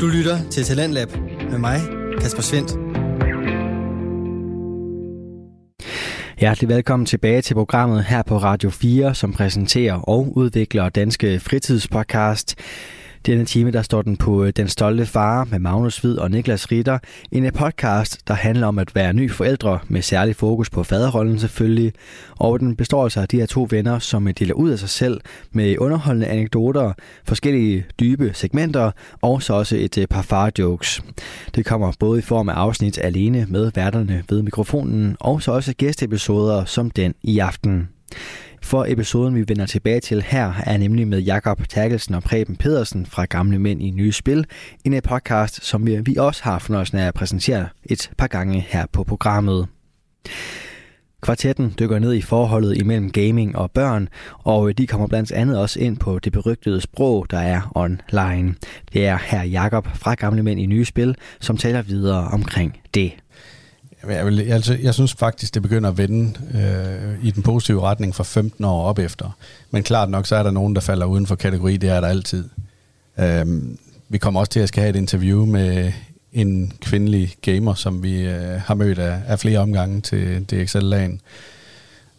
[0.00, 1.08] Du lytter til Talentlab
[1.50, 1.80] med mig,
[2.20, 2.70] Kasper Svendt.
[6.40, 12.54] Hjertelig velkommen tilbage til programmet her på Radio 4, som præsenterer og udvikler Danske Fritidspodcast.
[13.26, 16.72] Denne time der står den på øh, Den Stolte Far med Magnus Hvid og Niklas
[16.72, 16.98] Ritter.
[17.32, 21.38] En øh, podcast, der handler om at være ny forældre med særlig fokus på faderrollen
[21.38, 21.92] selvfølgelig.
[22.36, 24.88] Og den består altså af de her to venner, som øh, deler ud af sig
[24.88, 25.20] selv
[25.52, 26.92] med underholdende anekdoter,
[27.24, 28.90] forskellige dybe segmenter
[29.22, 31.02] og så også et par far-jokes.
[31.54, 35.74] Det kommer både i form af afsnit alene med værterne ved mikrofonen og så også
[35.78, 37.88] gæsteepisoder som den i aften.
[38.66, 43.06] For episoden, vi vender tilbage til her, er nemlig med Jakob Terkelsen og Preben Pedersen
[43.06, 44.46] fra Gamle Mænd i Nye Spil.
[44.84, 48.60] En øh, podcast, som øh, vi også har fornøjelsen af at præsentere et par gange
[48.68, 49.68] her på programmet.
[51.20, 54.08] Kvartetten dykker ned i forholdet imellem gaming og børn,
[54.38, 58.54] og øh, de kommer blandt andet også ind på det berygtede sprog, der er online.
[58.92, 63.12] Det er her Jakob fra Gamle Mænd i Nye Spil, som taler videre omkring det.
[64.08, 68.14] Jeg, vil, altså, jeg synes faktisk, det begynder at vende øh, i den positive retning
[68.14, 69.36] fra 15 år op efter.
[69.70, 71.76] Men klart nok, så er der nogen, der falder uden for kategori.
[71.76, 72.48] Det er der altid.
[73.18, 73.62] Øh,
[74.08, 75.92] vi kommer også til at skal have et interview med
[76.32, 81.20] en kvindelig gamer, som vi øh, har mødt af, af flere omgange til DXL-lagen,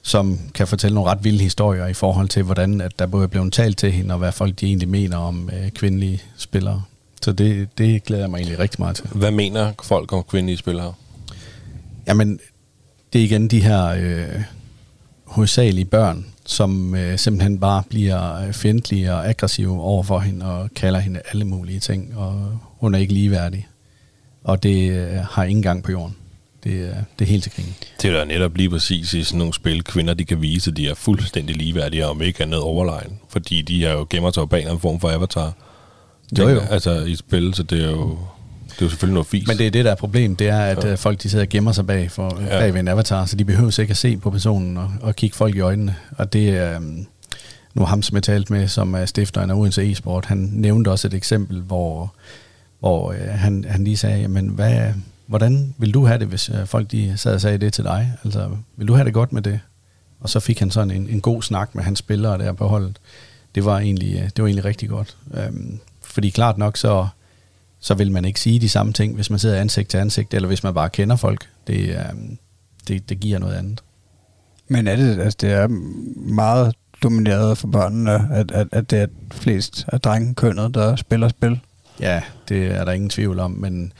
[0.02, 3.28] som kan fortælle nogle ret vilde historier i forhold til, hvordan at der både er
[3.28, 6.84] blevet talt til hende, og hvad folk de egentlig mener om øh, kvindelige spillere.
[7.22, 9.06] Så det, det glæder jeg mig egentlig rigtig meget til.
[9.06, 10.94] Hvad mener folk om kvindelige spillere?
[12.08, 12.40] Jamen,
[13.14, 14.42] det er igen de her øh,
[15.26, 20.70] hovedsagelige børn, som øh, simpelthen bare bliver øh, fjendtlige og aggressive over for hende og
[20.76, 23.68] kalder hende alle mulige ting, og hun er ikke ligeværdig.
[24.44, 26.16] Og det øh, har ingen gang på jorden.
[26.64, 27.76] Det, øh, det er helt til krigen.
[28.02, 30.78] Det er da netop lige præcis i sådan nogle spil, kvinder de kan vise, at
[30.78, 33.20] de er fuldstændig ligeværdige, og om ikke andet overlegen.
[33.30, 35.54] Fordi de er jo gemmer sig bag en form for avatar.
[36.40, 36.60] Jo, jo.
[36.60, 38.18] Altså i spil, så det er jo
[38.78, 39.48] det er jo selvfølgelig noget fis.
[39.48, 40.92] Men det er det, der er problem, det er, at ja.
[40.92, 42.60] Øh, folk de sidder og gemmer sig bag, for, ja.
[42.60, 45.36] bag ved en avatar, så de behøver ikke at se på personen og, og kigge
[45.36, 45.96] folk i øjnene.
[46.18, 46.78] Og det er...
[46.78, 47.08] Um,
[47.74, 51.08] nu ham, som jeg talte med, som er stifteren af Odense e-sport, han nævnte også
[51.08, 52.14] et eksempel, hvor,
[52.80, 54.94] hvor uh, han, han lige sagde, jamen, hvad,
[55.26, 58.14] hvordan vil du have det, hvis uh, folk de sad og sagde det til dig?
[58.24, 59.60] Altså, vil du have det godt med det?
[60.20, 63.00] Og så fik han sådan en, en god snak med hans spillere der på holdet.
[63.56, 65.18] Det var egentlig, det var egentlig rigtig godt.
[65.50, 67.08] Um, fordi klart nok, så
[67.80, 70.48] så vil man ikke sige de samme ting, hvis man sidder ansigt til ansigt, eller
[70.48, 71.50] hvis man bare kender folk.
[71.68, 71.98] Det, øh,
[72.88, 73.84] det, det giver noget andet.
[74.68, 75.68] Men er det, altså det er
[76.16, 81.60] meget domineret for børnene, at, at, at det er flest af drengekønnet, der spiller spil?
[82.00, 83.94] Ja, det er der ingen tvivl om, men,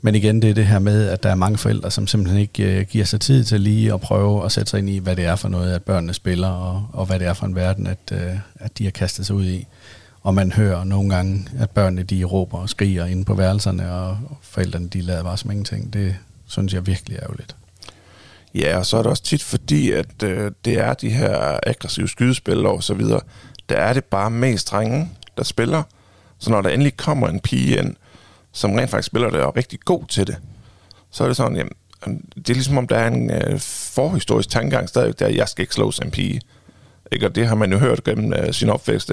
[0.00, 2.80] men igen, det er det her med, at der er mange forældre, som simpelthen ikke
[2.80, 5.24] uh, giver sig tid til lige at prøve at sætte sig ind i, hvad det
[5.24, 8.12] er for noget, at børnene spiller, og, og hvad det er for en verden, at,
[8.12, 9.66] uh, at de har kastet sig ud i.
[10.28, 14.18] Og man hører nogle gange, at børnene de råber og skriger inde på værelserne, og
[14.42, 15.92] forældrene de lader bare som ingenting.
[15.92, 16.16] Det
[16.46, 17.56] synes jeg virkelig er ærgerligt.
[18.54, 22.08] Ja, og så er det også tit fordi, at øh, det er de her aggressive
[22.08, 23.20] skydespil og så videre,
[23.68, 25.82] der er det bare mest drenge, der spiller.
[26.38, 27.96] Så når der endelig kommer en pige ind,
[28.52, 30.36] som rent faktisk spiller det og er rigtig god til det,
[31.10, 31.72] så er det sådan, jamen,
[32.36, 33.60] det er ligesom om der er en øh,
[33.94, 36.40] forhistorisk tankegang stadigvæk, der jeg skal ikke slås en pige.
[37.12, 37.26] Ikke?
[37.26, 39.12] Og det har man jo hørt gennem uh, sin opvækst.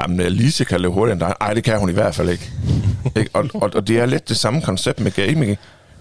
[0.00, 1.34] Jamen, Lise kan løbe hurtigere end dig.
[1.40, 2.50] Ej, det kan hun i hvert fald ikke.
[3.20, 3.30] ikke?
[3.32, 5.58] Og, og, og det er lidt det samme koncept med gaming.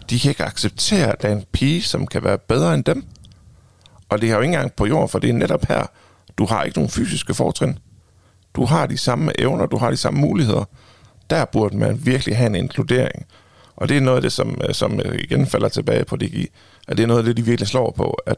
[0.09, 3.05] De kan ikke acceptere, at der er en pige, som kan være bedre end dem.
[4.09, 5.85] Og det har jo ikke engang på jorden, for det er netop her,
[6.37, 7.79] du har ikke nogen fysiske fortrin.
[8.55, 10.63] Du har de samme evner, du har de samme muligheder.
[11.29, 13.25] Der burde man virkelig have en inkludering.
[13.75, 16.47] Og det er noget af det, som, som igen falder tilbage på DGI,
[16.87, 18.37] at det er noget af det, de virkelig slår på, at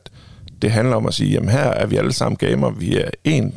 [0.61, 3.55] det handler om at sige, jamen her er vi alle sammen gamer, vi er en,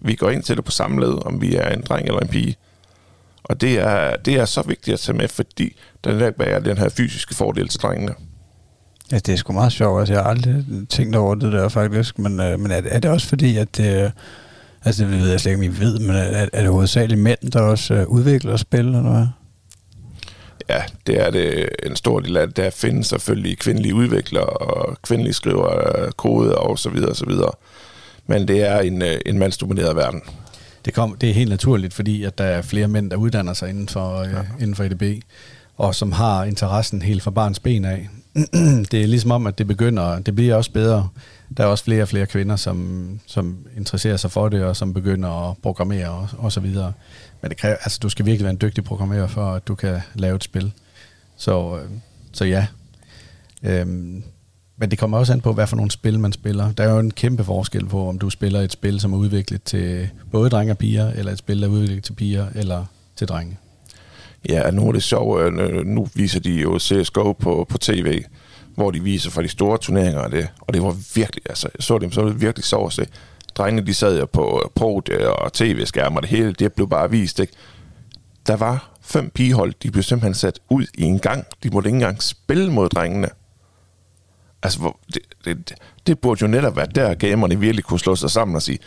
[0.00, 2.28] vi går ind til det på samme led, om vi er en dreng eller en
[2.28, 2.56] pige.
[3.44, 6.88] Og det er, det er så vigtigt at tage med, fordi der bærer den her
[6.88, 8.14] fysiske fordel til drengene.
[9.12, 10.00] Ja, det er sgu meget sjovt.
[10.00, 13.10] Altså, jeg har aldrig tænkt over det der faktisk, men, øh, men er, er det
[13.10, 14.12] også fordi, at det,
[14.84, 17.50] altså det ved jeg slet ikke, om I ved, men er, er det hovedsageligt mænd,
[17.52, 19.26] der også øh, udvikler spil, eller hvad?
[20.68, 25.34] Ja, det er det en stor del af Der findes selvfølgelig kvindelige udviklere og kvindelige
[25.34, 27.52] skriver kode og så videre og så videre.
[28.26, 30.22] Men det er en, øh, en mandsdomineret verden.
[30.84, 33.68] Det, kom, det er helt naturligt, fordi at der er flere mænd, der uddanner sig
[33.68, 34.38] inden for, øh, ja.
[34.38, 35.22] øh, inden for EDB,
[35.76, 38.08] og som har interessen helt fra barns ben af.
[38.90, 41.08] det er ligesom om, at det begynder, det bliver også bedre.
[41.56, 44.94] Der er også flere og flere kvinder, som, som interesserer sig for det, og som
[44.94, 46.92] begynder at programmere og, og så videre.
[47.44, 50.00] Men det kræver, altså, du skal virkelig være en dygtig programmerer, for at du kan
[50.14, 50.72] lave et spil.
[51.36, 51.90] Så, øh,
[52.32, 52.66] så ja.
[53.62, 54.22] Øhm,
[54.76, 56.72] men det kommer også an på, hvad for nogle spil man spiller.
[56.72, 59.62] Der er jo en kæmpe forskel på, om du spiller et spil, som er udviklet
[59.62, 62.84] til både drenge og piger, eller et spil, der er udviklet til piger eller
[63.16, 63.58] til drenge.
[64.48, 65.40] Ja, nu er det sjovt.
[65.42, 68.24] Øh, nu viser de jo CSGO på, på tv,
[68.74, 70.48] hvor de viser fra de store turneringer og det.
[70.60, 73.06] Og det var virkelig, altså, jeg så det, så var det virkelig sjovt at se.
[73.56, 77.10] Drengene, de sad jo på podiet øh, og tv-skærm, og det hele, det blev bare
[77.10, 77.52] vist, ikke?
[78.46, 81.46] Der var fem pigehold, de blev simpelthen sat ud i en gang.
[81.62, 83.28] De måtte ikke engang spille mod drengene.
[84.62, 85.74] Altså, hvor, det, det,
[86.06, 88.78] det burde jo netop være der, gamerne virkelig kunne slå sig sammen og sige,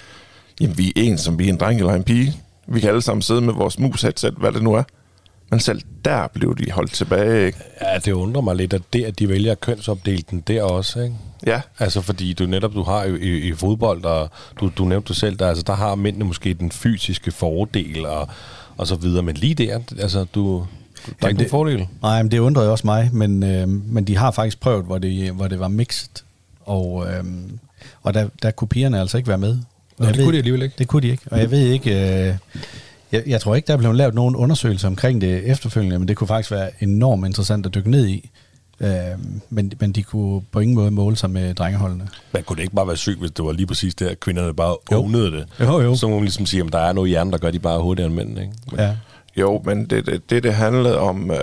[0.61, 2.33] jamen, vi er en, som vi er en dreng eller en pige.
[2.67, 4.83] Vi kan alle sammen sidde med vores mus-headset, hvad det nu er.
[5.49, 7.59] Men selv der blev de holdt tilbage, ikke?
[7.81, 10.99] Ja, det undrer mig lidt, at det, at de vælger at kønsopdele den der også,
[10.99, 11.15] ikke?
[11.47, 14.29] Ja, Altså, fordi du netop, du har jo i, i fodbold, og
[14.59, 18.27] du, du nævnte selv, der, altså, der har mændene måske den fysiske fordel, og,
[18.77, 19.23] og så videre.
[19.23, 20.63] Men lige der, altså, du, der
[21.09, 21.87] er Jamen, ikke det- fordel.
[22.01, 25.31] Nej, men det undrede også mig, men, øh, men de har faktisk prøvet, hvor det,
[25.31, 26.09] hvor det var mixed,
[26.65, 27.23] og, øh,
[28.03, 29.53] og der, der kunne pigerne altså ikke være med.
[29.97, 30.75] Nå, Jeg det ved- kunne de alligevel ikke.
[30.77, 31.91] Det kunne de ikke, og jeg ved ikke...
[32.29, 32.35] Øh,
[33.11, 36.17] jeg, jeg tror ikke, der er blevet lavet nogen undersøgelser omkring det efterfølgende, men det
[36.17, 38.29] kunne faktisk være enormt interessant at dykke ned i.
[38.81, 38.89] Øh,
[39.49, 42.07] men, men de kunne på ingen måde måle sig med drengeholdene.
[42.31, 44.53] Men kunne det ikke bare være sygt, hvis det var lige præcis det, at kvinderne
[44.53, 44.97] bare Jo.
[44.97, 45.47] ownede det?
[45.59, 45.95] Jo, jo.
[45.95, 48.07] Så må man ligesom sige, at der er noget hjerne, der gør de bare hurtigere
[48.07, 48.53] end mænd, ikke?
[48.71, 48.95] Men, Ja.
[49.37, 51.37] jo, men det, det, det, det handlede om, øh,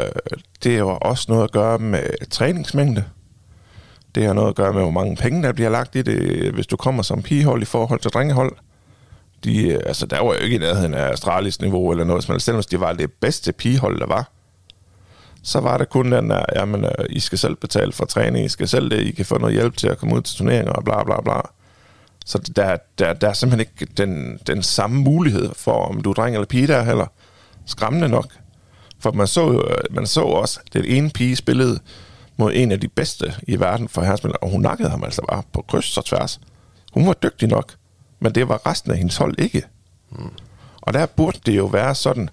[0.64, 3.04] det har også noget at gøre med træningsmængde.
[4.14, 6.66] Det har noget at gøre med, hvor mange penge, der bliver lagt i det, hvis
[6.66, 8.52] du kommer som pigehold i forhold til drengehold.
[9.44, 12.40] De, øh, altså, der var jo ikke i nærheden af Australiens niveau eller noget, men
[12.40, 14.30] selvom de var det bedste pigehold, der var,
[15.44, 18.48] så var det kun den der, jamen, øh, I skal selv betale for træning, I
[18.48, 20.84] skal selv det, I kan få noget hjælp til at komme ud til turneringer og
[20.84, 21.40] bla bla bla.
[22.26, 26.14] Så der, der, der er simpelthen ikke den, den samme mulighed for, om du er
[26.14, 27.06] dreng eller pige der heller.
[27.66, 28.26] Skræmmende nok.
[29.00, 31.80] For man så, jo, øh, man så også, at den ene pige spillede
[32.36, 35.42] mod en af de bedste i verden for herrespillere, og hun nakkede ham altså bare
[35.52, 36.40] på kryds og tværs.
[36.92, 37.74] Hun var dygtig nok,
[38.20, 39.62] men det var resten af hendes hold ikke.
[40.10, 40.30] Mm.
[40.82, 42.30] Og der burde det jo være sådan,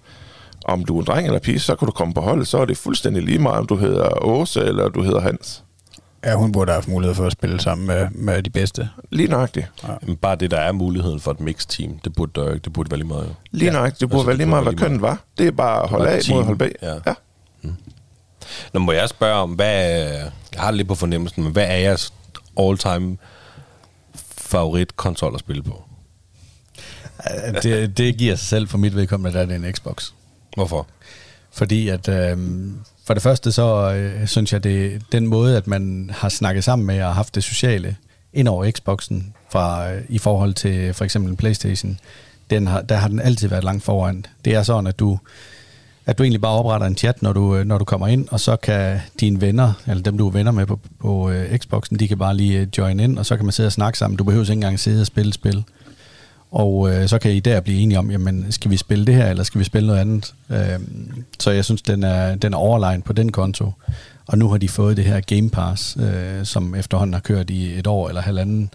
[0.64, 2.64] om du er en dreng eller pige, så kan du komme på holdet, så er
[2.64, 5.64] det fuldstændig lige meget, om du hedder Åse eller du hedder Hans.
[6.24, 8.88] Ja, hun burde have haft mulighed for at spille sammen med, med de bedste.
[9.10, 9.66] Lige nøjagtigt.
[10.02, 12.64] Men bare det, der er muligheden for et mixed team, det burde der ikke.
[12.64, 13.24] Det burde være lige meget.
[13.28, 13.34] jo.
[13.50, 13.72] Lige ja.
[13.72, 14.00] nøjagtigt.
[14.00, 15.18] Det burde Altså, være det lige meget, hvad kønnet var.
[15.38, 16.36] Det er bare hold bare A et team.
[16.38, 16.62] mod hold B.
[16.82, 16.94] Ja.
[17.06, 17.14] ja.
[18.72, 21.64] Nå, må jeg spørge om, hvad er, jeg har det lidt på fornemmelsen, men hvad
[21.64, 22.12] er jeres
[22.60, 23.16] all-time
[24.38, 25.82] favorit konsol at spille på?
[27.54, 30.10] Øh, Det, det giver sig selv for mit vedkommende, at det er en Xbox.
[30.54, 30.86] Hvorfor?
[31.52, 32.38] Fordi at øh,
[33.04, 36.86] for det første så øh, synes jeg, det den måde, at man har snakket sammen
[36.86, 37.96] med og haft det sociale
[38.32, 41.98] ind over Xboxen fra, øh, i forhold til for eksempel Playstation,
[42.50, 44.26] den har, der har den altid været langt foran.
[44.44, 45.18] Det er sådan, at du,
[46.06, 48.40] at du egentlig bare opretter en chat, når du, øh, når du kommer ind, og
[48.40, 52.08] så kan dine venner, eller dem du er venner med på, på uh, Xboxen, de
[52.08, 54.16] kan bare lige øh, join ind, og så kan man sidde og snakke sammen.
[54.16, 55.64] Du behøver ikke engang sidde og spille spil.
[56.52, 59.26] Og øh, så kan I der blive enige om, jamen, skal vi spille det her,
[59.30, 60.34] eller skal vi spille noget andet?
[60.50, 60.80] Øh,
[61.40, 63.72] så jeg synes, den er, den er overlegen på den konto.
[64.26, 67.78] Og nu har de fået det her Game Pass, øh, som efterhånden har kørt i
[67.78, 68.70] et år eller halvanden,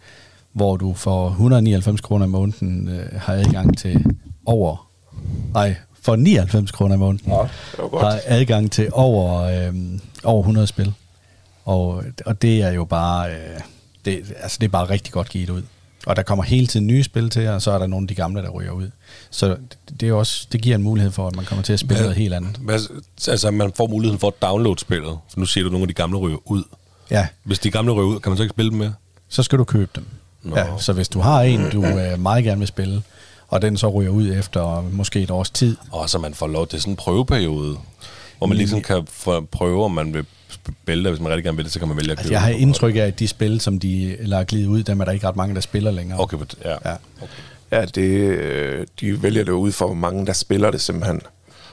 [0.53, 4.05] hvor du for 199 kroner i måneden øh, har adgang til
[4.45, 4.89] over...
[5.53, 8.03] Nej, for 99 kroner i måneden Det var godt.
[8.03, 9.73] har adgang til over, øh,
[10.23, 10.93] over 100 spil.
[11.65, 13.29] Og, og det er jo bare...
[13.31, 13.59] Øh,
[14.05, 15.61] det, altså det er bare rigtig godt givet ud.
[16.07, 18.15] Og der kommer hele tiden nye spil til, og så er der nogle af de
[18.15, 18.89] gamle, der ryger ud.
[19.29, 19.57] Så
[19.99, 22.03] det, er også, det giver en mulighed for, at man kommer til at spille Hvad-
[22.05, 22.57] noget helt andet.
[22.61, 22.79] Hvad,
[23.27, 25.17] altså, man får muligheden for at downloade spillet.
[25.29, 26.63] For nu siger du, at nogle af de gamle ryger ud.
[27.11, 28.93] Ja, Hvis de gamle ryger ud, kan man så ikke spille dem mere?
[29.29, 30.05] så skal du købe dem.
[30.43, 30.57] Nå.
[30.57, 33.01] Ja, så hvis du har en, du øh, meget gerne vil spille,
[33.47, 36.67] og den så ryger ud efter måske et års tid, Og så man får lov
[36.67, 37.77] til sådan en prøveperiode,
[38.37, 39.07] hvor man ligesom kan
[39.51, 41.11] prøve, om man vil spille det.
[41.11, 42.49] Hvis man rigtig gerne vil det, så kan man vælge at altså købe jeg har
[42.49, 45.35] indtryk af, at de spil, som de lader glide ud, dem er der ikke ret
[45.35, 46.19] mange, der spiller længere.
[46.19, 46.75] Okay, but- ja.
[46.91, 46.95] Ja.
[47.71, 51.21] Ja, det, øh, de vælger det ud for, hvor mange der spiller det simpelthen.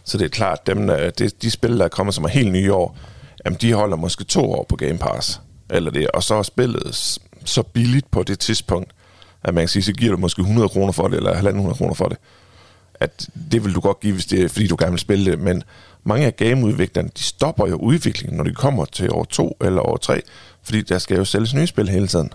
[0.04, 2.64] Så det er klart, dem, der- det, de spil, der kommer, som er helt nye
[2.64, 2.98] i år,
[3.44, 5.40] jamen, de holder måske to år på Game Pass.
[5.70, 8.90] Eller det, og så er spillet så billigt på det tidspunkt,
[9.44, 11.94] at man kan sige, så giver du måske 100 kroner for det, eller 1.500 kroner
[11.94, 12.18] for det.
[13.00, 15.38] At det vil du godt give, hvis det er, fordi du gerne vil spille det.
[15.40, 15.62] Men
[16.04, 19.96] mange af gameudviklerne, de stopper jo udviklingen, når de kommer til år to eller år
[19.96, 20.22] tre,
[20.62, 22.32] fordi der skal jo sælges nye spil hele tiden.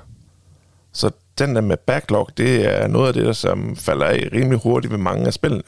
[0.93, 1.09] Så
[1.39, 4.91] den der med backlog, det er noget af det, der som falder af rimelig hurtigt
[4.91, 5.63] ved mange af spillene.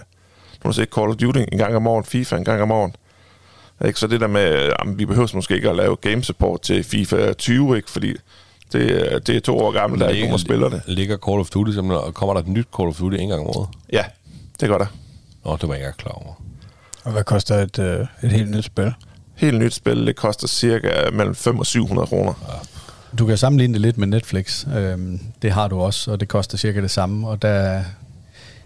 [0.63, 2.95] Nu har set Call of Duty en gang om året, FIFA en gang om året.
[3.85, 3.99] Ikke?
[3.99, 7.33] Så det der med, at vi behøver måske ikke at lave game support til FIFA
[7.33, 7.91] 20, ikke?
[7.91, 8.13] fordi
[8.73, 10.81] det, er- det er to år gammelt, der er ikke nogen, der spiller det.
[10.87, 13.47] Ligger Call of Duty og kommer der et nyt Call of Duty en gang om
[13.47, 13.69] året?
[13.93, 14.05] Ja,
[14.59, 14.85] det gør der.
[15.45, 16.33] Nå, det var jeg ikke klar over.
[17.03, 18.93] Og hvad koster et, øh, et helt nyt spil?
[19.35, 22.33] Helt nyt spil, det koster cirka mellem 500 og 700 kroner.
[23.19, 24.67] Du kan sammenligne det lidt med Netflix.
[24.75, 27.27] Øhm, det har du også, og det koster cirka det samme.
[27.27, 27.83] Og der,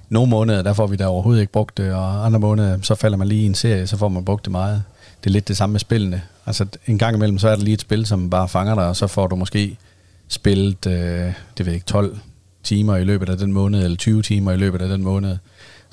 [0.10, 3.18] nogle måneder, der får vi da overhovedet ikke brugt det, og andre måneder, så falder
[3.18, 4.84] man lige i en serie, så får man brugt det meget.
[5.24, 6.22] Det er lidt det samme med spillene.
[6.46, 8.96] Altså en gang imellem, så er der lige et spil, som bare fanger dig, og
[8.96, 9.78] så får du måske
[10.28, 12.18] spillet, øh, det ved jeg ikke, 12
[12.64, 15.38] timer i løbet af den måned, eller 20 timer i løbet af den måned.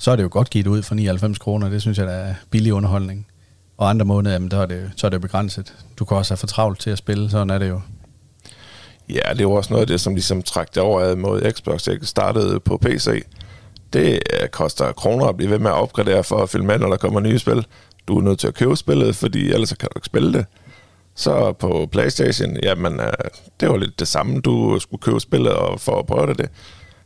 [0.03, 2.33] Så er det jo godt givet ud for 99 kroner, det synes jeg, der er
[2.49, 3.27] billig underholdning.
[3.77, 5.75] Og andre måneder, jamen, der er det, så er det begrænset.
[5.99, 7.81] Du kan også have for travlt til at spille, sådan er det jo.
[9.09, 11.87] Ja, det var også noget af det, som ligesom trak det over mod Xbox.
[11.87, 13.25] Jeg startede på PC.
[13.93, 16.89] Det øh, koster kroner at blive ved med at opgradere for at filme med, når
[16.89, 17.65] der kommer nye spil.
[18.07, 20.45] Du er nødt til at købe spillet, fordi ellers kan du ikke spille det.
[21.15, 23.13] Så på Playstation, jamen, øh,
[23.59, 24.41] det var lidt det samme.
[24.41, 26.49] Du skulle købe spillet og for at prøve det.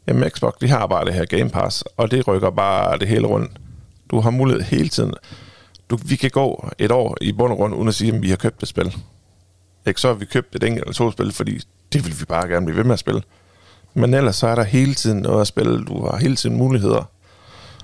[0.08, 3.28] Jamen, Xbox, de har bare det her Game Pass, og det rykker bare det hele
[3.28, 3.52] rundt.
[4.12, 5.14] Du har mulighed hele tiden.
[5.90, 8.30] Du, vi kan gå et år i bund og grund, uden at sige, at vi
[8.30, 8.96] har købt et spil.
[9.88, 11.62] Ikke så har vi købt et enkelt eller to spil, fordi
[11.94, 13.22] det vil vi bare gerne blive ved med at spille.
[13.94, 15.86] Men ellers så er der hele tiden noget at spille.
[15.86, 17.10] Du har hele tiden muligheder.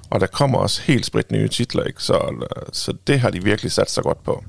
[0.09, 2.03] Og der kommer også helt sprit nye titler, ikke?
[2.03, 4.43] Så, så det har de virkelig sat sig godt på.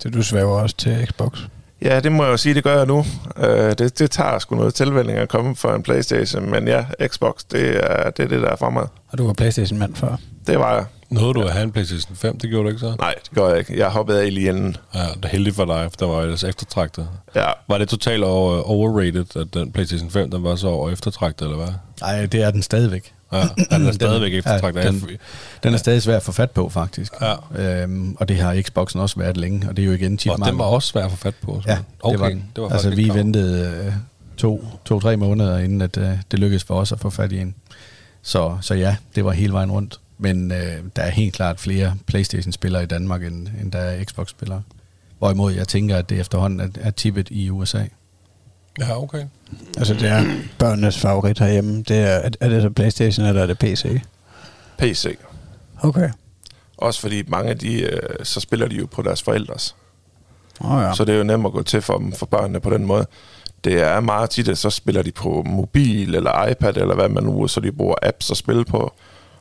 [0.00, 1.38] Så du svæver også til Xbox?
[1.82, 2.98] Ja, det må jeg jo sige, det gør jeg nu.
[3.36, 3.44] Uh,
[3.78, 7.76] det, det tager sgu noget tilvænning at komme fra en Playstation, men ja, Xbox, det
[7.90, 8.84] er det, er det der er fremad.
[9.08, 10.16] Og du var Playstation-mand før?
[10.46, 10.84] Det var jeg.
[11.10, 12.38] Nåede du at have en PlayStation 5?
[12.38, 12.94] Det gjorde du ikke så?
[12.98, 13.78] Nej, det gjorde jeg ikke.
[13.78, 14.76] Jeg hoppede af lige inden.
[14.94, 17.08] Ja, det er heldigt for dig, for der var ellers eftertragtet.
[17.34, 17.46] Ja.
[17.68, 21.74] Var det totalt overrated, at den PlayStation 5 den var så over eftertragtet, eller hvad?
[22.00, 23.14] Nej, det er den stadigvæk.
[23.32, 23.42] Ja,
[23.76, 24.84] den er stadigvæk eftertragtet.
[24.84, 25.02] Ja, den,
[25.62, 27.12] den er stadig svær at få fat på, faktisk.
[27.20, 27.82] Ja.
[27.82, 30.38] Øhm, og det har Xboxen også været længe, og det er jo igen tit Og
[30.46, 31.60] den var også svær at få fat på.
[31.62, 31.70] Så.
[31.70, 32.12] Ja, okay.
[32.12, 32.44] det var den.
[32.56, 33.92] Det var altså, vi ventede øh,
[34.36, 37.54] to, to-tre måneder, inden at, øh, det lykkedes for os at få fat i en.
[38.22, 40.00] Så, så ja, det var hele vejen rundt.
[40.18, 44.62] Men øh, der er helt klart flere Playstation-spillere i Danmark, end, end der er Xbox-spillere.
[45.18, 47.84] Hvorimod jeg tænker, at det efterhånden er, er tippet i USA.
[48.80, 49.24] Ja, okay.
[49.76, 50.24] Altså, det er
[50.58, 51.82] børnenes favorit herhjemme.
[51.82, 54.00] Det er, er det så Playstation, eller er det PC?
[54.78, 55.18] PC.
[55.82, 56.10] Okay.
[56.76, 59.76] Også fordi mange af de, øh, så spiller de jo på deres forældres.
[60.60, 60.94] Oh, ja.
[60.94, 63.06] Så det er jo nemt at gå til for dem, for børnene på den måde.
[63.64, 67.22] Det er meget tit, at så spiller de på mobil eller iPad, eller hvad man
[67.22, 68.92] nu, så de bruger apps at spille på.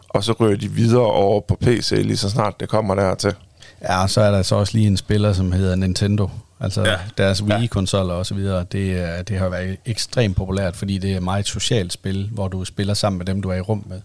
[0.09, 3.33] Og så rører de videre over på PC, lige så snart det kommer dertil.
[3.81, 6.29] Ja, og så er der så også lige en spiller, som hedder Nintendo.
[6.59, 6.95] Altså Ja.
[7.17, 8.65] deres Wii-konsoller og så videre.
[8.71, 12.47] Det, er- det har været ekstremt populært, fordi det er meget et socialt spil, hvor
[12.47, 14.01] du spiller sammen med dem, du er i rum med.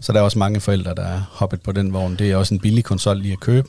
[0.00, 2.16] Så der er også mange forældre, der er hoppet på den vogn.
[2.16, 3.68] Det er også en billig konsol lige at købe.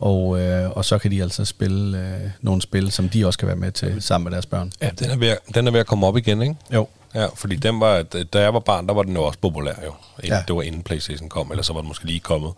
[0.00, 3.48] Og, øh, og så kan de altså spille øh, nogle spil, som de også kan
[3.48, 4.72] være med til sammen med deres børn.
[4.82, 6.54] Ja, den er, ved at, den er ved at komme op igen, ikke?
[6.74, 6.88] Jo.
[7.14, 9.92] Ja, fordi den var, da jeg var barn, der var den jo også populær jo.
[10.22, 10.42] Inden, Ja.
[10.48, 12.50] Det var inden Playstation kom, eller så var den måske lige kommet.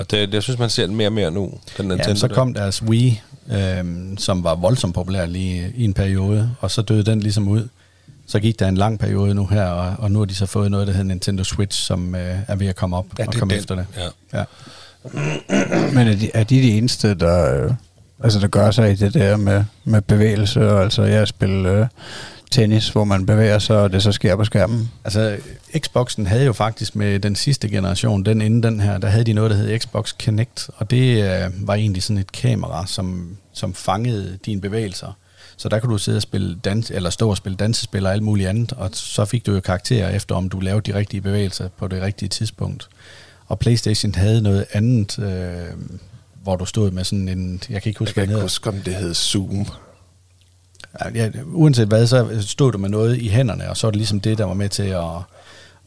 [0.00, 1.52] Og det, det jeg synes man ser den mere og mere nu.
[1.76, 2.34] Den Ja, Nintendo så der.
[2.34, 3.20] kom deres Wii,
[3.52, 3.84] øh,
[4.18, 7.68] som var voldsomt populær lige i en periode, og så døde den ligesom ud.
[8.26, 10.70] Så gik der en lang periode nu her, og, og nu har de så fået
[10.70, 13.52] noget, der hedder Nintendo Switch, som øh, er ved at komme op Ja, og komme
[13.54, 13.58] den.
[13.60, 13.86] efter det.
[14.32, 14.38] Ja.
[14.38, 14.44] Ja.
[15.94, 17.72] Men er de, er de de eneste, der, øh,
[18.24, 20.70] altså, der gør sig i det der med, med bevægelse?
[20.72, 21.86] Og altså, jeg spiller øh,
[22.50, 24.90] tennis, hvor man bevæger sig, og det så sker på skærmen.
[25.04, 25.36] Altså,
[25.78, 29.32] Xboxen havde jo faktisk med den sidste generation, den inden den her, der havde de
[29.32, 33.74] noget, der hed Xbox Kinect, og det øh, var egentlig sådan et kamera, som, som
[33.74, 35.16] fangede dine bevægelser.
[35.56, 38.22] Så der kunne du sidde og spille dans, eller stå og spille dansespil og alt
[38.22, 41.68] muligt andet, og så fik du jo karakterer efter, om du lavede de rigtige bevægelser
[41.68, 42.88] på det rigtige tidspunkt.
[43.46, 45.76] Og Playstation havde noget andet, øh,
[46.42, 48.42] hvor du stod med sådan en, jeg kan ikke Jeg huske, kan hvad den ikke
[48.42, 49.66] huske, om det hed Zoom.
[51.14, 54.20] Ja, uanset hvad, så stod du med noget i hænderne, og så er det ligesom
[54.20, 55.04] det, der var med til at,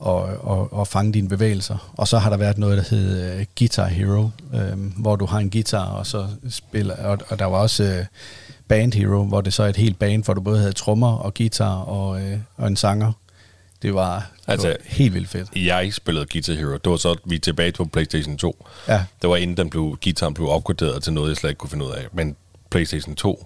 [0.08, 1.92] at, at, at fange dine bevægelser.
[1.98, 5.40] Og så har der været noget, der hed uh, Guitar Hero, øh, hvor du har
[5.40, 8.06] en guitar, og så spiller, og, og der var også uh,
[8.68, 11.34] Band Hero, hvor det så er et helt band, hvor du både havde trommer og
[11.34, 13.12] guitar og, øh, og en sanger.
[13.82, 15.50] Det var, det Altså- var helt vildt fedt.
[15.56, 16.72] Jeg spillede Guitar Hero.
[16.72, 18.66] Det var så, vi er tilbage på Playstation 2.
[18.88, 19.04] Ja.
[19.22, 21.86] Det var inden den blev, guitaren blev opgraderet til noget, jeg slet ikke kunne finde
[21.86, 22.06] ud af.
[22.14, 22.36] Men
[22.72, 23.46] Playstation 2,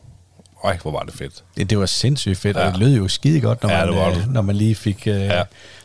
[0.63, 1.43] øj, hvor var det fedt.
[1.57, 2.65] Det, det var sindssygt fedt, ja.
[2.65, 4.27] Og det lød jo skide godt, når, Ja, man, det var øh, det.
[4.31, 5.43] når man lige fik øh, Ja.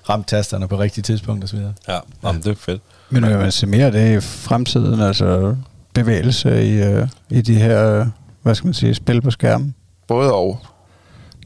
[0.08, 1.58] ramt tasterne på rigtige tidspunkt osv.
[1.88, 2.82] Ja, Jamen, det er fedt.
[3.10, 5.56] Men vil man se mere af det i fremtiden, altså
[5.94, 8.06] bevægelse i, øh, i de her, øh,
[8.42, 9.74] hvad skal man sige, spil på skærmen?
[10.08, 10.58] Både og.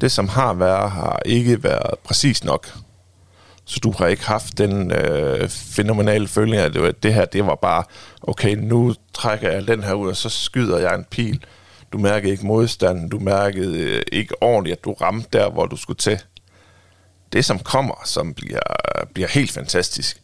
[0.00, 2.72] Det, som har været, har ikke været præcis nok.
[3.64, 7.24] Så du har ikke haft den øh, fænomenale følelse af, at det, var- det her,
[7.24, 7.84] det var bare,
[8.22, 11.40] okay, nu trækker jeg den her ud, og så skyder jeg en pil.
[11.92, 15.76] Du mærkede ikke modstanden, du mærkede øh, ikke ordentligt, at du ramte der, hvor du
[15.76, 16.20] skulle til.
[17.32, 18.60] Det, som kommer, som bliver,
[19.14, 20.20] bliver helt fantastisk,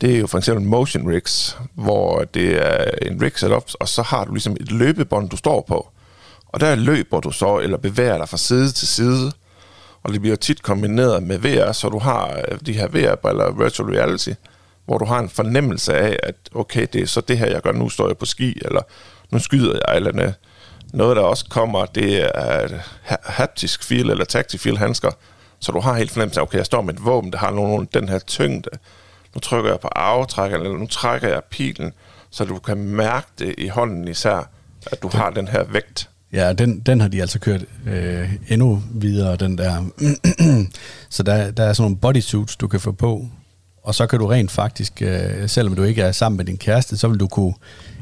[0.00, 4.02] det er jo for eksempel motion rigs, hvor det er en rig setup, og så
[4.02, 5.88] har du ligesom et løbebånd, du står på.
[6.48, 9.32] Og der løber du så, eller bevæger dig fra side til side,
[10.02, 13.90] og det bliver tit kombineret med VR, så du har øh, de her VR-briller, virtual
[13.90, 14.30] reality,
[14.84, 17.72] hvor du har en fornemmelse af, at okay, det er så det her, jeg gør,
[17.72, 18.82] nu står jeg på ski, eller
[19.30, 20.32] nu skyder jeg, eller
[20.92, 21.16] noget.
[21.16, 22.68] Der også kommer, det er
[23.22, 25.10] haptisk feel, eller tactic feel handsker,
[25.58, 27.88] så du har helt fornemmelse af, okay, jeg står med et våben, der har nogen,
[27.94, 28.70] den her tyngde.
[29.34, 31.92] Nu trykker jeg på aftrækkeren, eller nu trækker jeg pilen,
[32.30, 34.50] så du kan mærke det i hånden især,
[34.92, 36.08] at du har den her vægt.
[36.32, 39.84] Ja, den, den har de altså kørt øh, endnu videre, den der.
[41.10, 43.26] så der, der er sådan nogle bodysuits, du kan få på,
[43.82, 46.96] og så kan du rent faktisk, øh, selvom du ikke er sammen med din kæreste,
[46.96, 47.54] så vil du kunne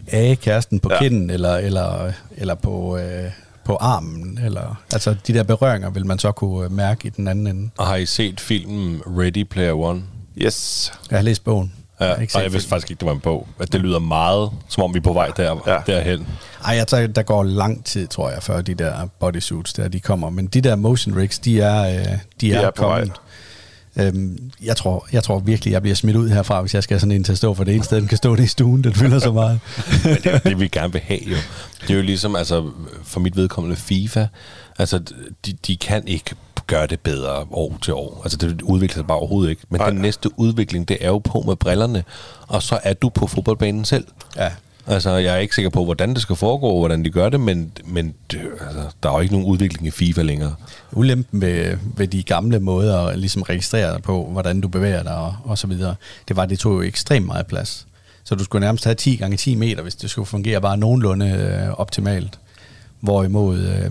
[0.07, 0.99] af kæresten på ja.
[0.99, 3.31] kinden, eller, eller, eller på, øh,
[3.65, 7.29] på armen, eller altså de der berøringer vil man så kunne øh, mærke i den
[7.29, 7.71] anden ende.
[7.79, 10.03] Og har I set filmen Ready Player One?
[10.39, 10.93] Yes.
[11.11, 11.73] Jeg har læst bogen.
[12.01, 13.49] Ja, jeg, ikke jeg vidste faktisk ikke, det var en bog.
[13.59, 15.93] At det lyder meget, som om vi er på vej der, ja.
[15.93, 16.27] derhen.
[16.65, 20.01] Ej, jeg tager, der går lang tid, tror jeg, før de der bodysuits der, de
[20.01, 20.31] kommer.
[20.31, 23.13] Men de der motion rigs, de er, øh, de, de er, er kommet.
[23.97, 27.13] Øhm, jeg, tror, jeg tror virkelig, jeg bliver smidt ud herfra, hvis jeg skal sådan
[27.13, 29.19] en til at stå, for det eneste, den kan stå det i stuen, den fylder
[29.19, 29.61] så meget.
[30.05, 31.37] Men det er det, vi gerne vil have jo.
[31.81, 32.71] Det er jo ligesom, altså,
[33.05, 34.27] for mit vedkommende FIFA,
[34.79, 34.99] altså,
[35.47, 36.35] de, de kan ikke
[36.67, 38.21] gøre det bedre år til år.
[38.23, 39.63] Altså, det udvikler sig bare overhovedet ikke.
[39.69, 42.05] Men Ej, den næste udvikling, det er jo på med brillerne,
[42.49, 44.05] og så er du på fodboldbanen selv.
[44.37, 44.51] Ja.
[44.87, 47.73] Altså, jeg er ikke sikker på, hvordan det skal foregå, hvordan de gør det, men,
[47.85, 50.55] men altså, der er jo ikke nogen udvikling i FIFA længere.
[50.93, 55.17] Ulempen ved, ved de gamle måder at ligesom registrere dig på, hvordan du bevæger dig
[55.17, 55.95] og, og så videre,
[56.29, 57.87] det var, at det tog jo ekstremt meget plads.
[58.25, 61.27] Så du skulle nærmest have 10 gange 10 meter, hvis det skulle fungere bare nogenlunde
[61.31, 62.39] øh, optimalt.
[63.01, 63.91] Hvorimod, øh,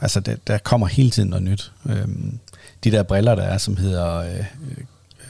[0.00, 1.72] altså der, der kommer hele tiden noget nyt.
[1.86, 2.08] Øh,
[2.84, 4.38] de der briller, der er, som hedder øh,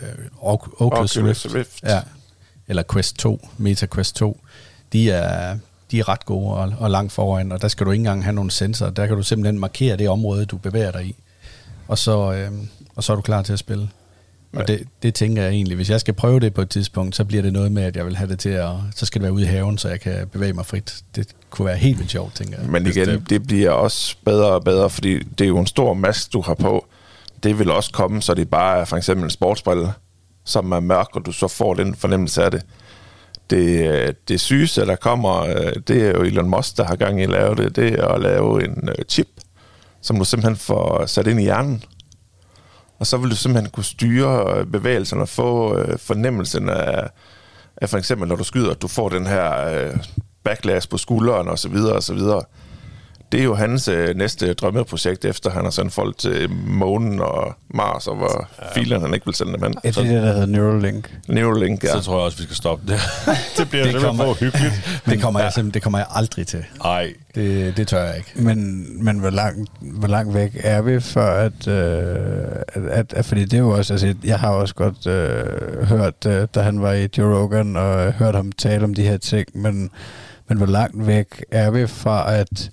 [0.03, 0.09] øh,
[0.41, 1.83] Oculus, Oculus Rift, Rift.
[1.83, 2.01] Ja,
[2.69, 4.41] eller Quest 2, Meta Quest 2,
[4.95, 5.57] de er,
[5.91, 8.35] de er ret gode og, og langt foran, og der skal du ikke engang have
[8.35, 8.91] nogle sensorer.
[8.91, 11.17] Der kan du simpelthen markere det område, du bevæger dig i,
[11.89, 12.51] og så, øh,
[12.97, 13.89] og så er du klar til at spille.
[14.55, 14.59] Ja.
[14.59, 17.25] Og det, det tænker jeg egentlig, hvis jeg skal prøve det på et tidspunkt, så
[17.25, 19.33] bliver det noget med, at jeg vil have det til at, så skal det være
[19.33, 21.03] ude i haven, så jeg kan bevæge mig frit.
[21.17, 22.71] Det kunne være helt vildt sjovt, tænker jeg.
[22.71, 25.95] Men igen, det, det bliver også bedre og bedre, fordi det er jo en stor
[25.95, 26.87] mask, du har på.
[27.42, 29.92] Det vil også komme, så det bare er for eksempel en sportsbrille,
[30.45, 32.62] som er mørk, og du så får den fornemmelse af det
[33.50, 37.20] det, øh, det sygeste, der kommer, øh, det er jo Elon Musk, der har gang
[37.20, 39.28] i at lave det, det er at lave en øh, chip,
[40.00, 41.83] som du simpelthen får sat ind i hjernen.
[42.98, 47.09] Og så vil du simpelthen kunne styre bevægelserne og få fornemmelsen af,
[47.76, 49.90] af for eksempel, når du skyder, at du får den her
[50.44, 52.42] backlash på skulderen og så videre og så videre
[53.35, 57.55] det er jo hans øh, næste drømmeprojekt, efter han har sendt folk til månen og
[57.68, 58.81] Mars, og hvor ja.
[58.81, 59.75] filen han ikke vil sende dem ind.
[59.75, 61.18] Er det det, der hedder Neuralink?
[61.29, 61.92] Neuralink, ja.
[61.92, 63.01] Så tror jeg også, vi skal stoppe det.
[63.59, 64.73] det bliver det kommer, for hyggeligt.
[65.07, 66.64] det, kommer jeg, det kommer jeg aldrig til.
[66.85, 67.12] Nej.
[67.35, 68.31] Det, det tør jeg ikke.
[68.35, 72.16] Men, men hvor, langt, hvor langt væk er vi for at, øh,
[72.68, 73.25] at, at, at...
[73.25, 73.92] Fordi det er jo også...
[73.94, 78.12] Altså, jeg har også godt øh, hørt, øh, da han var i Joe Rogan, og
[78.12, 79.90] hørt ham tale om de her ting, men,
[80.49, 82.70] men hvor langt væk er vi fra at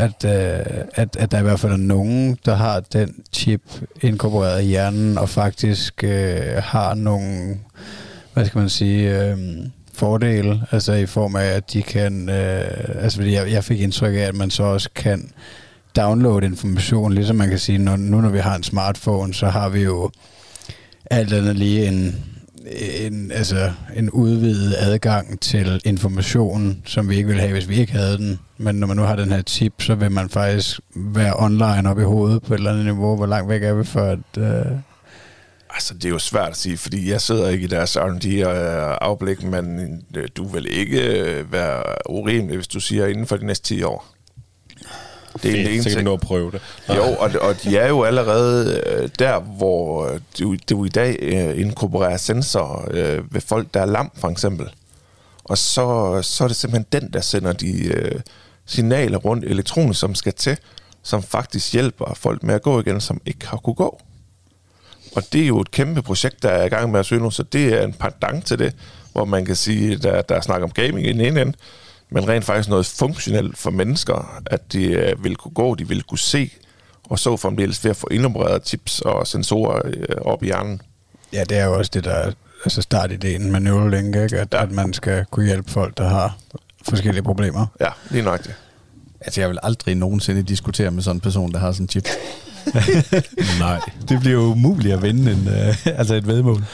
[0.00, 3.62] at, øh, at, at der i hvert fald er nogen, der har den chip
[4.02, 7.58] inkorporeret i hjernen, og faktisk øh, har nogle,
[8.34, 9.38] hvad skal man sige, øh,
[9.94, 12.64] fordele, altså i form af, at de kan, øh,
[13.02, 15.30] altså fordi jeg, jeg fik indtryk af, at man så også kan
[15.96, 19.68] downloade information, ligesom man kan sige, når, nu når vi har en smartphone, så har
[19.68, 20.10] vi jo
[21.10, 22.24] alt andet lige en,
[22.66, 27.92] en, altså en udvidet adgang til information, som vi ikke ville have, hvis vi ikke
[27.92, 28.38] havde den.
[28.58, 31.98] Men når man nu har den her chip, så vil man faktisk være online op
[31.98, 33.16] i hovedet på et eller andet niveau.
[33.16, 34.36] Hvor langt væk er vi for at...
[34.36, 34.72] Uh...
[35.74, 39.50] Altså, det er jo svært at sige, fordi jeg sidder ikke i deres R&D-afblik, øh,
[39.50, 39.80] men
[40.16, 41.02] øh, du vil ikke
[41.50, 44.06] være urimelig, hvis du siger inden for de næste 10 år.
[45.42, 46.60] Det er Fedt, en så kan du at prøve det.
[46.88, 51.60] Jo, og, og de er jo allerede øh, der, hvor du, du i dag øh,
[51.60, 54.68] inkorporerer sensorer øh, ved folk, der er lam, for eksempel.
[55.44, 58.20] Og så, så er det simpelthen den, der sender de øh,
[58.66, 60.56] signaler rundt elektronisk, som skal til,
[61.02, 64.00] som faktisk hjælper folk med at gå igen, som ikke har kunne gå.
[65.16, 67.30] Og det er jo et kæmpe projekt, der er i gang med at søge nu,
[67.30, 68.74] så det er en pendant til det,
[69.12, 71.54] hvor man kan sige, der, der er snak om gaming i den ene ende,
[72.10, 76.02] men rent faktisk noget funktionelt for mennesker, at de øh, vil kunne gå, de vil
[76.02, 76.50] kunne se,
[77.04, 80.82] og så fremdeles ved at få indopereret chips og sensorer øh, op i hjernen.
[81.32, 82.32] Ja, det er jo også det, der er
[82.64, 84.38] altså startideen med Neuralink, ikke?
[84.38, 84.62] At, ja.
[84.62, 86.36] at man skal kunne hjælpe folk, der har
[86.88, 87.66] forskellige problemer.
[87.80, 88.54] Ja, lige nok det.
[89.20, 92.08] Altså, jeg vil aldrig nogensinde diskutere med sådan en person, der har sådan en chip.
[93.60, 93.80] Nej.
[94.08, 96.64] Det bliver jo umuligt at vinde en, uh, altså et vedmål.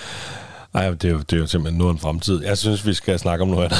[0.76, 2.44] Nej, det er, jo, det er jo simpelthen noget en fremtid.
[2.44, 3.78] Jeg synes, vi skal snakke om noget andet.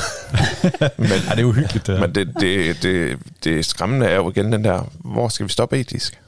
[0.98, 1.86] men, ja, det er jo hyggeligt.
[1.86, 5.52] Det men det, det, det, det skræmmende er jo igen den der, hvor skal vi
[5.52, 6.20] stoppe etisk?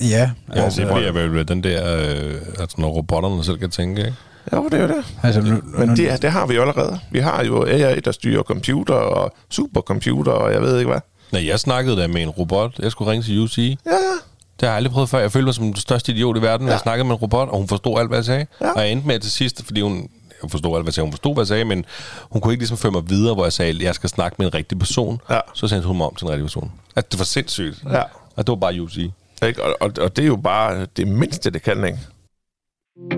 [0.00, 0.30] Ja.
[0.54, 4.16] ja altså, det bliver vel den der, øh, altså når robotterne selv kan tænke, ikke?
[4.52, 5.04] Jo, det er jo det.
[5.22, 6.98] Altså, nu, Men det, det har vi jo allerede.
[7.10, 11.00] Vi har jo AI, der styrer computer og supercomputer, og jeg ved ikke hvad.
[11.32, 12.78] Nej, jeg snakkede da med en robot.
[12.78, 13.58] Jeg skulle ringe til UC.
[13.58, 14.18] Ja, ja.
[14.60, 15.18] Det har jeg aldrig prøvet før.
[15.18, 16.74] Jeg følte mig som den største idiot i verden, når Ja.
[16.76, 18.46] jeg snakkede med en robot, og hun forstod alt, hvad jeg sagde.
[18.60, 18.72] Ja.
[18.72, 20.08] Og jeg endte med til sidst, fordi hun
[20.42, 21.04] jeg forstod alt, hvad jeg sagde.
[21.06, 21.84] Hun forstod, hvad jeg sagde, men
[22.30, 24.46] hun kunne ikke ligesom føre mig videre, hvor jeg sagde, at jeg skal snakke med
[24.46, 25.20] en rigtig person.
[25.30, 25.40] Ja.
[25.54, 26.72] Så sendte hun mig om til en rigtig person.
[26.96, 27.82] At det var sindssygt.
[27.90, 28.02] Ja.
[28.36, 29.10] Og det var bare UC.
[29.46, 29.64] Ikke?
[29.64, 31.98] Og, og, og det er jo bare det mindste, det kan, ikke?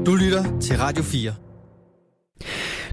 [0.07, 1.35] Du lytter til Radio 4.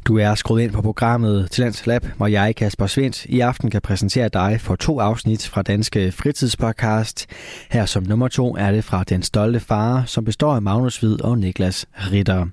[0.07, 3.81] Du er skruet ind på programmet Talents Lab, hvor jeg, Kasper Svendt, i aften kan
[3.81, 7.25] præsentere dig for to afsnit fra Danske Fritidspodcast.
[7.71, 11.21] Her som nummer to er det fra Den Stolte Far, som består af Magnus Hvid
[11.21, 12.45] og Niklas Ritter.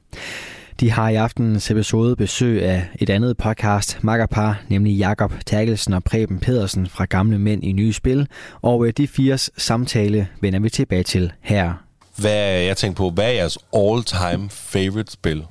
[0.81, 6.05] De har i aftenens episode besøg af et andet podcast, makkerpar, nemlig Jakob Terkelsen og
[6.05, 8.29] Preben Pedersen fra Gamle Mænd i Nye Spil,
[8.63, 11.73] og øh, de fires samtale vender vi tilbage til her.
[12.17, 15.45] Hvad, jeg tænkte på, hvad er jeres all-time favorite spil?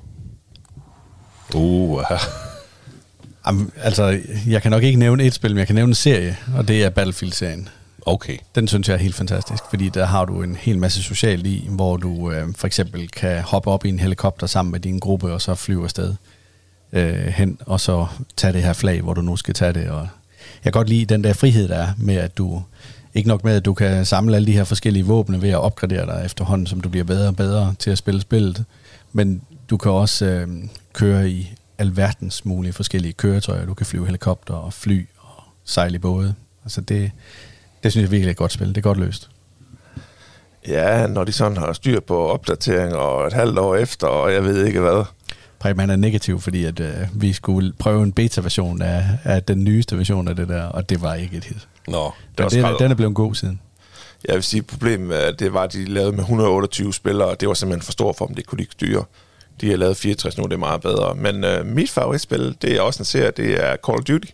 [1.54, 2.02] Uh,
[3.46, 6.36] Jamen, altså, jeg kan nok ikke nævne et spil, men jeg kan nævne en serie,
[6.56, 7.68] og det er Battlefield-serien.
[8.06, 8.36] okay.
[8.54, 11.68] Den synes jeg er helt fantastisk, fordi der har du en hel masse socialt i,
[11.70, 15.32] hvor du øh, for eksempel kan hoppe op i en helikopter sammen med din gruppe,
[15.32, 16.14] og så flyve afsted
[16.92, 19.88] øh, hen, og så tage det her flag, hvor du nu skal tage det.
[19.90, 20.00] Og
[20.64, 22.62] jeg kan godt lide den der frihed, der er med, at du
[23.14, 26.06] ikke nok med, at du kan samle alle de her forskellige våben ved at opgradere
[26.06, 28.64] dig efterhånden, som du bliver bedre og bedre til at spille spillet,
[29.12, 29.42] men
[29.74, 30.48] du kan også øh,
[30.92, 33.66] køre i alverdens mulige forskellige køretøjer.
[33.66, 36.34] Du kan flyve helikopter og fly og sejle i både.
[36.64, 37.10] Altså det,
[37.82, 38.68] det synes jeg virkelig er et godt spil.
[38.68, 39.30] Det er godt løst.
[40.68, 44.44] Ja, når de sådan har styr på opdatering og et halvt år efter, og jeg
[44.44, 45.04] ved ikke hvad.
[45.58, 49.64] Preben han er negativ, fordi at, øh, vi skulle prøve en beta-version af, af den
[49.64, 51.68] nyeste version af det der, og det var ikke et hit.
[51.88, 53.60] Nå, var Men den, den er blevet god siden.
[54.24, 57.54] Jeg vil sige, problemet det var, at de lavede med 128 spillere, og det var
[57.54, 59.04] simpelthen for stort for dem, det kunne de ikke styre.
[59.60, 61.14] De har lavet 64 nu, det er meget bedre.
[61.14, 64.28] Men øh, mit favoritspil, det er også en serie, det er Call of Duty.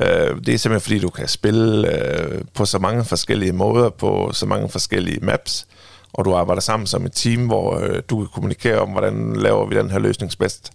[0.00, 4.30] Øh, det er simpelthen fordi, du kan spille øh, på så mange forskellige måder, på
[4.32, 5.66] så mange forskellige maps,
[6.12, 9.66] og du arbejder sammen som et team, hvor øh, du kan kommunikere om, hvordan laver
[9.66, 10.70] vi den her løsning bedst.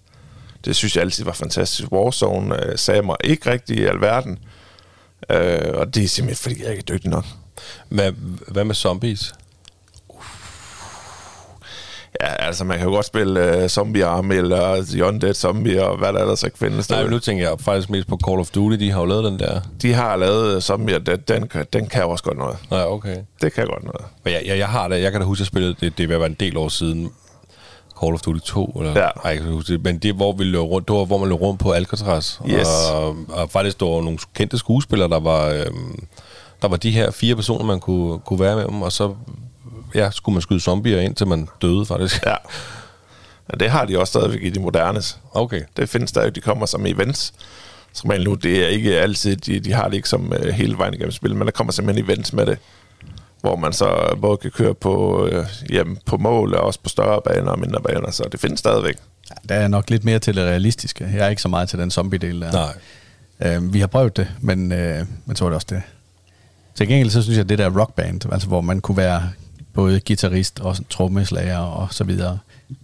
[0.65, 1.91] Det synes jeg altid var fantastisk.
[1.91, 4.39] Warzone øh, sagde mig ikke rigtig i alverden,
[5.29, 7.25] øh, og det er simpelthen fordi, jeg ikke er dygtig nok.
[7.89, 8.11] hvad,
[8.47, 9.33] hvad med zombies?
[12.25, 15.97] Ja, altså man kan jo godt spille uh, Zombie Army eller The Undead Zombie og
[15.97, 16.89] hvad der ellers ikke findes.
[16.89, 18.75] Nej, men nu tænker jeg faktisk mest på Call of Duty.
[18.77, 19.61] De har jo lavet den der.
[19.81, 22.57] De har lavet Zombie, og den, den, kan- den kan også godt noget.
[22.71, 23.17] Nej, okay.
[23.41, 24.01] Det kan godt noget.
[24.23, 25.01] Men jeg, jeg, jeg har det.
[25.01, 25.97] Jeg kan da huske, at jeg spillede det.
[25.97, 27.11] Det være en del år siden.
[28.01, 28.91] Call of Duty 2, eller?
[28.91, 28.99] Ja.
[29.05, 29.83] Ej, jeg kan ikke huske det.
[29.83, 32.39] Men det, hvor vi løb rundt, det var, hvor man løb rundt på Alcatraz.
[32.49, 32.67] Yes.
[32.93, 36.07] Og, og faktisk, der var nogle kendte skuespillere, der var, øhm,
[36.61, 39.15] der var de her fire personer, man kunne, kunne være med dem, og så
[39.95, 42.25] ja, skulle man skyde zombier ind, til man døde, faktisk.
[42.25, 42.35] Ja.
[43.49, 45.19] Men det har de også stadigvæk i de modernes.
[45.33, 45.61] Okay.
[45.77, 47.33] Det findes stadig, de kommer som events.
[47.93, 50.77] Som regel nu, det er ikke altid, de, de har det ikke som uh, hele
[50.77, 52.57] vejen igennem spil, men der kommer simpelthen events med det,
[53.41, 57.21] hvor man så både kan køre på, uh, jamen, på mål, og også på større
[57.25, 58.95] baner og mindre baner, så det findes stadigvæk.
[59.49, 61.09] Der er nok lidt mere til det realistiske.
[61.13, 62.51] Jeg er ikke så meget til den zombie-del der.
[62.51, 63.55] Nej.
[63.55, 65.81] Øh, vi har prøvet det, men, øh, men så var det også det.
[66.75, 69.29] Til gengæld så synes jeg, at det der rockband, altså hvor man kunne være
[69.75, 72.37] både guitarist og trommeslager og så videre,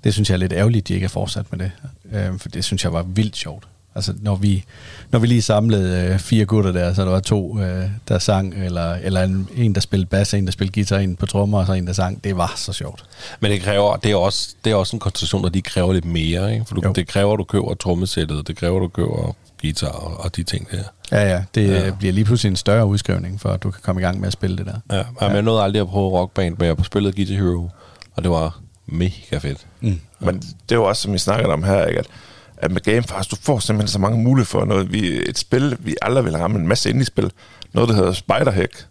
[0.04, 1.72] det synes jeg er lidt ærgerligt, at de ikke er fortsat med det.
[2.12, 3.68] Øh, for det synes jeg var vildt sjovt.
[3.96, 4.64] Altså når vi,
[5.12, 8.54] når vi lige samlede øh, fire gutter der, så der var to, øh, der sang,
[8.66, 11.66] eller, eller en, en, der spillede bass, en, der spillede guitar, en på trommer, og
[11.66, 12.24] så en, der sang.
[12.24, 13.04] Det var så sjovt.
[13.40, 16.06] Men det kræver, det er også, det er også en koncentration, der de kræver lidt
[16.06, 16.66] mere, ikke?
[16.68, 16.92] For du, Jo.
[16.94, 20.44] det kræver, at du køber trommesættet, det kræver, at du køber guitar og, og de
[20.44, 20.84] ting der.
[21.12, 21.44] Ja, ja.
[21.56, 21.86] Det Ja.
[21.86, 21.92] ja.
[22.00, 24.34] bliver lige pludselig en større udskrivning, for at du kan komme i gang med at
[24.34, 24.96] spille det der.
[24.98, 25.28] Ja, ja.
[25.34, 27.70] jeg nåede aldrig at prøve rockband, men jeg har spillet Guitar Hero,
[28.16, 29.66] og det var mega fedt.
[29.82, 30.00] Mm.
[30.20, 32.00] Men det er jo også, som vi snakkede om her, ikke?
[32.00, 32.08] At,
[32.58, 34.92] at med Game Pass, du får simpelthen så mange muligheder for noget.
[34.92, 37.32] Vi, et spil, vi aldrig vil ramme en masse indie-spil.
[37.74, 38.86] Noget, der hedder Spiderhack.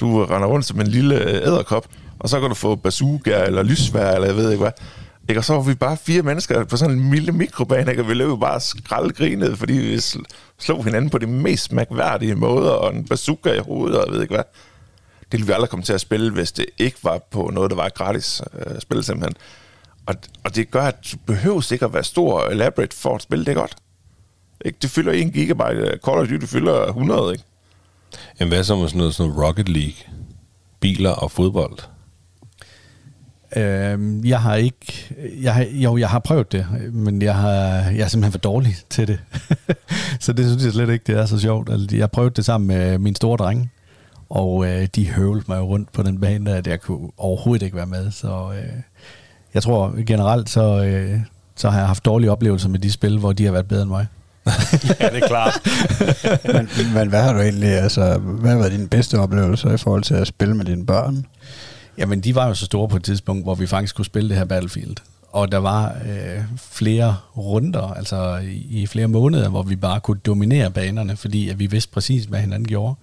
[0.00, 1.86] Du render rundt som en lille æderkop,
[2.18, 4.72] og så kan du få bazooka eller lysvær, eller jeg ved ikke hvad.
[5.28, 5.40] Ikke?
[5.40, 8.02] Og så var vi bare fire mennesker på sådan en lille mikrobane, ikke?
[8.02, 10.22] og vi løb bare skraldgrinede, fordi vi sl-
[10.58, 14.22] slog hinanden på de mest mærkværdige måder, og en bazooka i hovedet, og jeg ved
[14.22, 14.44] ikke hvad.
[15.20, 17.76] Det ville vi aldrig komme til at spille, hvis det ikke var på noget, der
[17.76, 19.36] var gratis øh, spil simpelthen.
[20.06, 20.14] Og,
[20.44, 23.44] og det gør, at du behøver ikke at være stor og elaborate for at spille
[23.44, 23.76] det godt.
[24.64, 24.78] Ikke?
[24.82, 25.98] Det fylder 1 gigabyte.
[26.04, 27.44] Call of Duty fylder 100, ikke?
[28.40, 30.14] Jamen, hvad så med sådan noget, sådan noget Rocket League?
[30.80, 31.78] Biler og fodbold?
[33.56, 35.14] Øhm, jeg har ikke...
[35.42, 37.58] Jeg har, jo, jeg har prøvet det, men jeg, har,
[37.90, 39.18] jeg er simpelthen for dårlig til det.
[40.20, 41.70] så det synes jeg slet ikke, det er så sjovt.
[41.70, 43.70] Altså, jeg prøvede det sammen med min store drenge,
[44.30, 47.64] og øh, de høvlede mig jo rundt på den bane der, at jeg kunne overhovedet
[47.64, 48.10] ikke være med.
[48.10, 48.80] Så øh,
[49.54, 51.20] jeg tror generelt, så, øh,
[51.56, 53.90] så har jeg haft dårlige oplevelser med de spil, hvor de har været bedre end
[53.90, 54.06] mig.
[55.00, 55.60] ja, det er klart.
[56.44, 60.02] men, men hvad har du egentlig, altså, hvad har været dine bedste oplevelser i forhold
[60.02, 61.26] til at spille med dine børn?
[61.98, 64.36] Jamen, de var jo så store på et tidspunkt, hvor vi faktisk skulle spille det
[64.36, 64.96] her Battlefield.
[65.32, 70.20] Og der var øh, flere runder, altså i, i flere måneder, hvor vi bare kunne
[70.26, 72.94] dominere banerne, fordi at vi vidste præcis, hvad hinanden gjorde.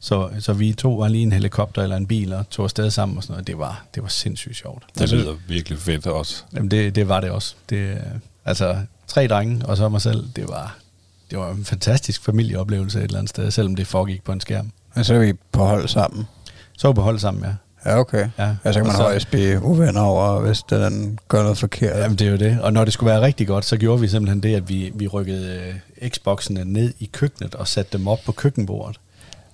[0.00, 3.16] Så, så vi to var lige en helikopter eller en bil og tog afsted sammen
[3.16, 3.46] og sådan noget.
[3.46, 4.82] Det var, det var sindssygt sjovt.
[4.98, 6.42] Det lyder virkelig fedt også.
[6.54, 7.54] Jamen det, det var det også.
[7.70, 7.98] Det,
[8.44, 10.76] altså tre drenge og så mig selv, det var,
[11.30, 14.70] det var en fantastisk familieoplevelse et eller andet sted, selvom det foregik på en skærm.
[14.94, 16.24] Men så er vi på hold sammen?
[16.78, 17.54] Så er vi på hold sammen, ja.
[17.84, 18.28] Ja, okay.
[18.38, 18.56] Ja.
[18.64, 21.98] Altså kan man så, højst blive uvenner over, hvis den gør noget forkert.
[21.98, 22.60] Jamen det er jo det.
[22.60, 25.08] Og når det skulle være rigtig godt, så gjorde vi simpelthen det, at vi, vi
[25.08, 29.00] rykkede uh, Xboxene ned i køkkenet og satte dem op på køkkenbordet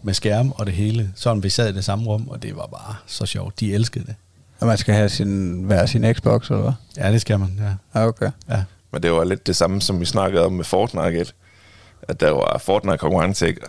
[0.02, 1.10] med skærm og det hele.
[1.14, 3.60] Sådan vi sad i det samme rum, og det var bare så sjovt.
[3.60, 4.14] De elskede det.
[4.60, 6.72] Og man skal have sin, hver sin Xbox, eller hvad?
[6.96, 8.00] Ja, det skal man, ja.
[8.00, 8.30] Ja, okay.
[8.50, 8.62] Ja.
[8.92, 11.32] Men det var lidt det samme, som vi snakkede om med Fortnite,
[12.02, 13.60] at der var Fortnite-konkurrence, ikke?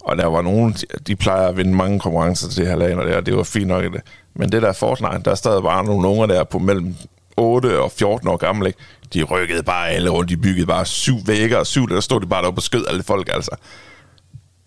[0.00, 3.16] Og der var nogen, de plejer at vinde mange konkurrencer til her lag, og det,
[3.16, 4.00] og det var fint nok det.
[4.34, 6.96] Men det der Fortnite, der er stadig bare nogle unger der på mellem
[7.36, 8.78] 8 og 14 år gamle, ikke?
[9.14, 12.26] De rykkede bare alle rundt, de byggede bare syv vægge og syv, der stod de
[12.26, 13.56] bare deroppe og skød alle folk, altså.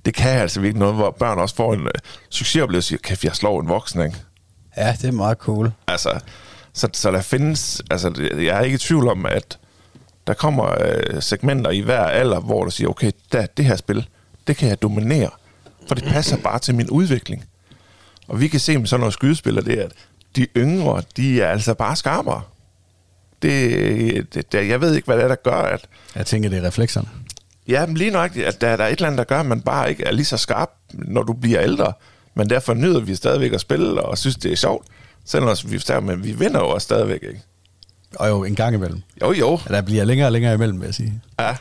[0.06, 1.88] Det kan altså virkelig noget, hvor børn også får en uh,
[2.30, 4.18] succesoplevelse, kan jeg slå en voksen, ikke?
[4.78, 5.72] Ja, det er meget cool.
[5.88, 6.20] Altså,
[6.74, 9.60] så, så der findes, altså jeg er ikke i tvivl om, at
[10.28, 14.08] der kommer uh, segmenter i hver alder, hvor du siger, okay, der, det her spil,
[14.50, 15.30] det kan jeg dominere,
[15.88, 17.46] for det passer bare til min udvikling.
[18.28, 19.92] Og vi kan se med sådan noget skydespil, det er, at
[20.36, 22.42] de yngre, de er altså bare skarpere.
[23.42, 25.86] Det, det, det, jeg ved ikke, hvad det er, der gør, at...
[26.16, 27.08] Jeg tænker, det er reflekserne.
[27.68, 29.62] Ja, men lige nok, at der, der er et eller andet, der gør, at man
[29.62, 31.94] bare ikke er lige så skarp, når du bliver ældre.
[32.36, 34.88] Men derfor nyder vi stadigvæk at spille, og synes, det er sjovt.
[35.26, 37.42] Selvom vi, men vi vinder jo også stadigvæk, ikke?
[38.16, 39.02] Og jo, en gang imellem.
[39.22, 39.60] Jo, jo.
[39.70, 41.22] Ja, der bliver længere og længere imellem, vil jeg sige.
[41.40, 41.56] Ja.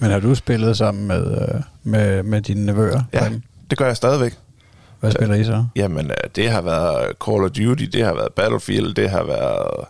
[0.00, 3.02] Men har du spillet sammen med, øh, med, med dine nevøer?
[3.12, 3.30] Ja,
[3.70, 4.36] det gør jeg stadigvæk.
[5.00, 5.64] Hvad spiller I så?
[5.76, 9.84] Jamen, det har været Call of Duty, det har været Battlefield, det har været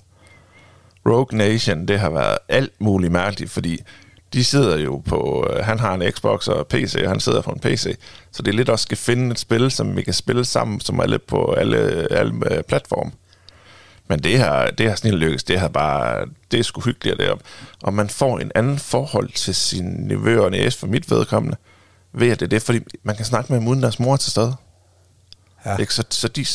[1.09, 3.81] Rogue Nation, det har været alt muligt mærkeligt, fordi
[4.33, 7.61] de sidder jo på, han har en Xbox og PC, og han sidder på en
[7.61, 7.96] PC,
[8.33, 10.99] så det er lidt også skal finde et spil, som vi kan spille sammen, som
[10.99, 13.11] er lidt på alle, alle platforme.
[14.11, 17.44] Men det her, det her sådan lykkes, det har bare, det er sgu hyggeligt deroppe.
[17.83, 21.57] Og man får en anden forhold til sine nevøer og næse for mit vedkommende,
[22.12, 24.31] ved at det er det, fordi man kan snakke med dem uden deres mor til
[24.31, 24.55] stede.
[25.66, 25.77] Ja.
[25.77, 25.94] Ikke?
[25.94, 26.46] Så, så de,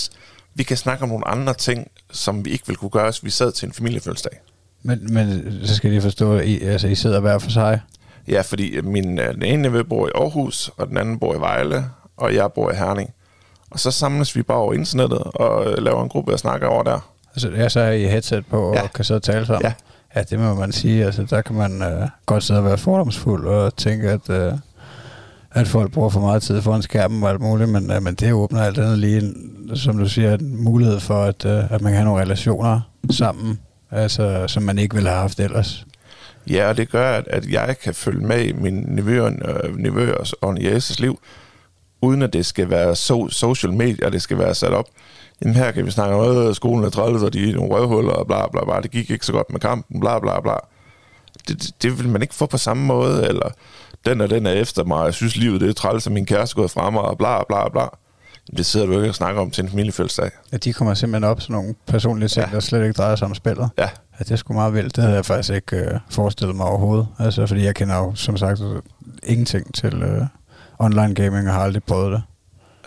[0.56, 3.30] vi kan snakke om nogle andre ting, som vi ikke ville kunne gøre, hvis vi
[3.30, 4.40] sad til en familiefødselsdag.
[4.84, 7.82] Men, men så skal de forstå, at I, altså, I sidder hver for sig?
[8.28, 11.90] Ja, fordi min, den ene nevø bor i Aarhus, og den anden bor i Vejle,
[12.18, 13.14] og jeg bor i Herning.
[13.70, 17.15] Og så samles vi bare over internettet og laver en gruppe og snakker over der.
[17.36, 18.88] Altså, jeg så er I headset på og ja.
[18.88, 19.66] kan så tale sammen?
[19.66, 19.74] Ja.
[20.16, 21.06] Ja, det må man sige.
[21.06, 24.54] Altså, der kan man øh, godt sidde og være fordomsfuld og tænke, at, øh,
[25.52, 28.34] at folk bruger for meget tid foran skærmen og alt muligt, men, øh, men det
[28.34, 31.92] åbner alt andet lige, en, som du siger, en mulighed for, at, øh, at man
[31.92, 33.60] kan have nogle relationer sammen,
[33.92, 35.86] altså, som man ikke ville have haft ellers.
[36.50, 40.34] Ja, og det gør, at, at jeg kan følge med i min nevøer, øh, nevøers
[40.34, 41.20] og Nieses liv,
[42.02, 44.86] uden at det skal være so, social media, det skal være sat op
[45.42, 48.14] jamen her kan vi snakke om, at skolen er træls, og de er nogle røvhuller,
[48.14, 50.54] og bla bla bla, det gik ikke så godt med kampen, bla bla bla.
[51.48, 53.50] Det, det, det vil man ikke få på samme måde, eller
[54.06, 56.56] den og den er efter mig, jeg synes livet det er træls, og min kæreste
[56.56, 57.86] gået fra mig, og bla bla bla.
[58.58, 60.32] Det sidder du ikke og snakker om til en familiefødselsdag.
[60.52, 62.52] Ja, de kommer simpelthen op sådan nogle personlige ting, ja.
[62.52, 63.70] der slet ikke drejer sig om spillet.
[63.78, 63.90] Ja.
[64.20, 64.96] ja det sgu meget vildt.
[64.96, 67.08] Det havde jeg faktisk ikke øh, forestillet mig overhovedet.
[67.20, 68.62] Altså, fordi jeg kender jo, som sagt,
[69.24, 70.26] ingenting til øh,
[70.80, 72.22] online gaming, og har aldrig prøvet det.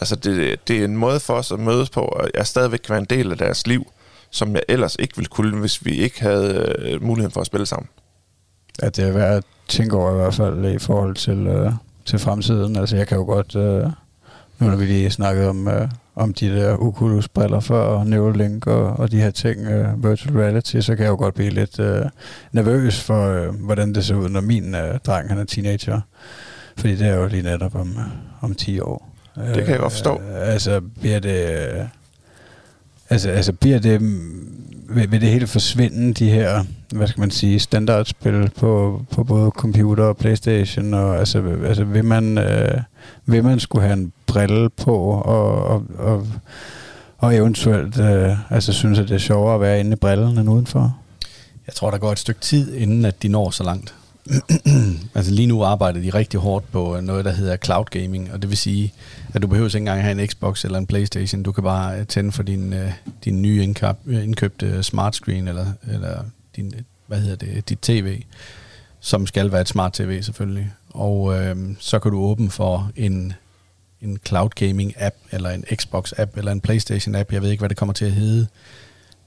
[0.00, 2.92] Altså, det, det er en måde for os at mødes på, og jeg stadigvæk kan
[2.92, 3.86] være en del af deres liv,
[4.30, 7.66] som jeg ellers ikke ville kunne, hvis vi ikke havde øh, muligheden for at spille
[7.66, 7.88] sammen.
[8.82, 11.72] Ja, det er værd at tænke over i hvert fald i forhold til, øh,
[12.04, 12.76] til fremtiden.
[12.76, 13.56] Altså, jeg kan jo godt...
[13.56, 13.90] Øh,
[14.58, 18.86] nu når vi lige snakket om, øh, om de der Oculus-briller før, og Neuralink og,
[18.86, 22.04] og de her ting, øh, virtual reality, så kan jeg jo godt blive lidt øh,
[22.52, 26.00] nervøs for, øh, hvordan det ser ud, når min øh, dreng han er teenager.
[26.76, 28.04] Fordi det er jo lige netop om, øh,
[28.40, 29.17] om 10 år.
[29.46, 30.14] Det kan jeg godt forstå.
[30.14, 31.48] Øh, altså, bliver det...
[33.10, 34.00] Altså, altså bliver det...
[34.90, 39.50] Vil, vil det hele forsvinde, de her, hvad skal man sige, standardspil på, på både
[39.50, 42.80] computer og Playstation, og altså, altså vil man, øh,
[43.26, 46.26] vil man skulle have en brille på, og, og, og,
[47.18, 50.50] og eventuelt øh, altså synes, at det er sjovere at være inde i brillen end
[50.50, 50.96] udenfor?
[51.66, 53.94] Jeg tror, der går et stykke tid, inden at de når så langt.
[55.14, 58.50] altså lige nu arbejder de rigtig hårdt på noget, der hedder cloud gaming, og det
[58.50, 58.92] vil sige,
[59.34, 61.42] at du behøver ikke engang have en Xbox eller en Playstation.
[61.42, 62.92] Du kan bare øh, tænde for din, øh,
[63.24, 66.24] din nye indkøb, øh, indkøbte smart screen eller, eller
[66.56, 66.74] din
[67.08, 68.22] hvad hedder det, dit tv,
[69.00, 70.72] som skal være et smart tv selvfølgelig.
[70.90, 73.32] Og øh, så kan du åbne for en,
[74.02, 77.60] en cloud gaming app, eller en Xbox app, eller en Playstation app, jeg ved ikke,
[77.60, 78.46] hvad det kommer til at hedde.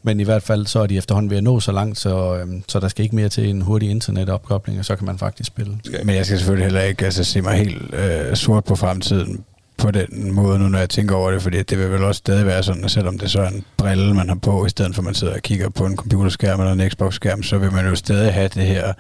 [0.03, 2.63] Men i hvert fald så er de efterhånden ved at nå så langt, så, øhm,
[2.67, 5.79] så der skal ikke mere til en hurtig internetopkobling, og så kan man faktisk spille.
[6.03, 9.43] Men jeg skal selvfølgelig heller ikke altså, se mig helt øh, sort på fremtiden
[9.81, 12.45] på den måde nu, når jeg tænker over det, fordi det vil vel også stadig
[12.45, 15.01] være sådan, at selvom det så er en brille, man har på, i stedet for
[15.01, 17.95] at man sidder og kigger på en computerskærm eller en Xbox-skærm, så vil man jo
[17.95, 18.93] stadig have det her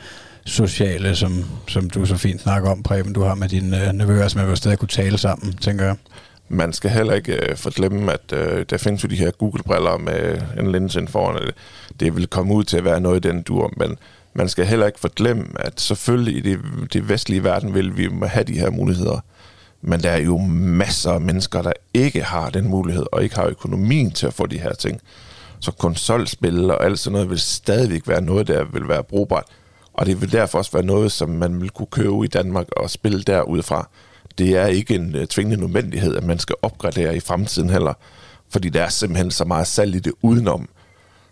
[0.45, 4.27] sociale, som, som du så fint snakker om, Preben, du har med dine øh, nevøer,
[4.27, 5.95] så man vil stadig kunne tale sammen, tænker jeg.
[6.49, 10.41] Man skal heller ikke øh, forglemme, at øh, der findes jo de her Google-briller med
[10.59, 11.35] en linse ind foran.
[11.35, 11.53] Det,
[11.99, 13.97] det vil komme ud til at være noget i den dur, men
[14.33, 16.59] man skal heller ikke forglemme, at selvfølgelig i det,
[16.93, 19.19] det vestlige verden vil vi have de her muligheder.
[19.81, 23.45] Men der er jo masser af mennesker, der ikke har den mulighed, og ikke har
[23.45, 25.01] økonomien til at få de her ting.
[25.59, 29.45] Så konsolspil og alt sådan noget vil stadigvæk være noget, der vil være brugbart.
[29.93, 32.89] Og det vil derfor også være noget, som man vil kunne købe i Danmark og
[32.89, 33.89] spille derudfra.
[34.37, 37.93] Det er ikke en øh, tvingende nødvendighed, at man skal opgradere i fremtiden heller,
[38.49, 40.69] fordi der er simpelthen så meget salg i det udenom.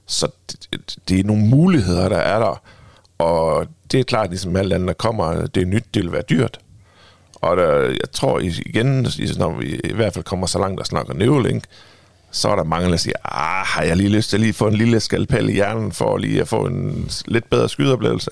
[0.06, 2.62] Så det, det er nogle muligheder, der er der,
[3.18, 6.24] og det er klart, ligesom alt andet, der kommer, det er nyt, det vil være
[6.30, 6.60] dyrt.
[7.41, 11.13] Og der, jeg tror igen, når vi i hvert fald kommer så langt og snakker
[11.13, 11.63] Neuralink,
[12.32, 14.67] så er der mange, der siger, ah, har jeg lige lyst til at lige få
[14.67, 18.32] en lille skalpel i hjernen, for lige at få en lidt bedre skydeoplevelse?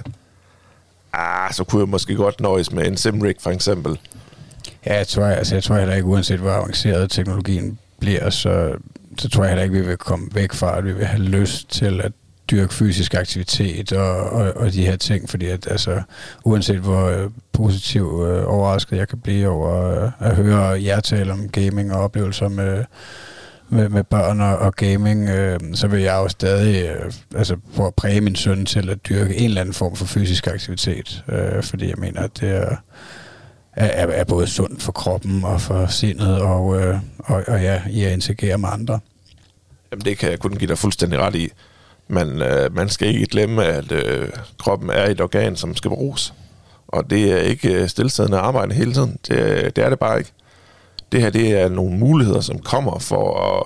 [1.13, 3.99] Ah, så kunne jeg måske godt nøjes med en Simrig for eksempel.
[4.85, 8.73] Ja, jeg tror, altså, jeg tror heller ikke, uanset hvor avanceret teknologien bliver, så,
[9.17, 11.69] så tror jeg heller ikke, vi vil komme væk fra, at vi vil have lyst
[11.69, 12.11] til at
[12.51, 16.01] dyrke fysisk aktivitet og, og, og de her ting, fordi at, altså,
[16.43, 21.31] uanset hvor øh, positiv øh, overrasket jeg kan blive over øh, at høre jer tale
[21.31, 22.83] om gaming og oplevelser med,
[23.69, 27.88] med, med børn og, og gaming, øh, så vil jeg jo stadig øh, altså, prøve
[27.88, 31.63] at præge min søn til at dyrke en eller anden form for fysisk aktivitet, øh,
[31.63, 32.75] fordi jeg mener, at det er,
[33.73, 38.03] er, er både sundt for kroppen og for sindet, og, øh, og, og ja, i
[38.03, 38.99] at interagere med andre.
[39.91, 41.51] Jamen det kan jeg kun give dig fuldstændig ret i.
[42.07, 46.33] Men øh, man skal ikke glemme, at øh, kroppen er et organ, som skal bruges.
[46.87, 49.17] Og det er ikke øh, stillesiddende arbejde hele tiden.
[49.27, 50.31] Det, øh, det er det bare ikke.
[51.11, 53.63] Det her det er nogle muligheder, som kommer for at,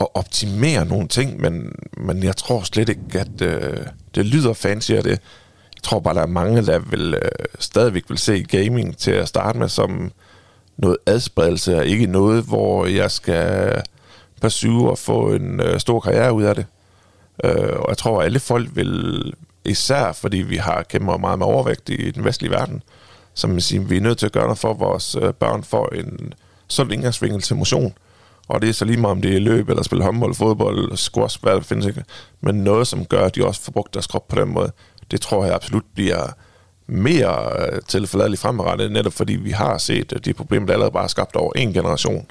[0.00, 4.92] at optimere nogle ting, men, men jeg tror slet ikke, at øh, det lyder fancy
[4.92, 5.10] af det.
[5.74, 9.28] Jeg tror bare, der er mange, der vil øh, stadigvæk vil se gaming til at
[9.28, 10.12] starte med som
[10.76, 13.82] noget adspredelse, og ikke noget, hvor jeg skal
[14.40, 16.66] pursue og få en øh, stor karriere ud af det.
[17.44, 19.32] Øh, og jeg tror, at alle folk vil,
[19.64, 22.82] især fordi vi har kæmper meget med overvægt i den vestlige verden,
[23.34, 25.64] som man siger, vi er nødt til at gøre noget for, at vores øh, børn
[25.64, 26.34] får en
[26.68, 27.94] sund indgangsvinkel til motion.
[28.48, 31.42] Og det er så lige meget, om det er løb, eller spille håndbold, fodbold, squash,
[31.42, 32.04] hvad der findes ikke.
[32.40, 34.72] Men noget, som gør, at de også får brugt deres krop på den måde,
[35.10, 36.26] det tror jeg absolut bliver
[36.86, 41.08] mere øh, tilforladeligt fremadrettet, netop fordi vi har set de problemer, der allerede bare er
[41.08, 42.26] skabt over en generation.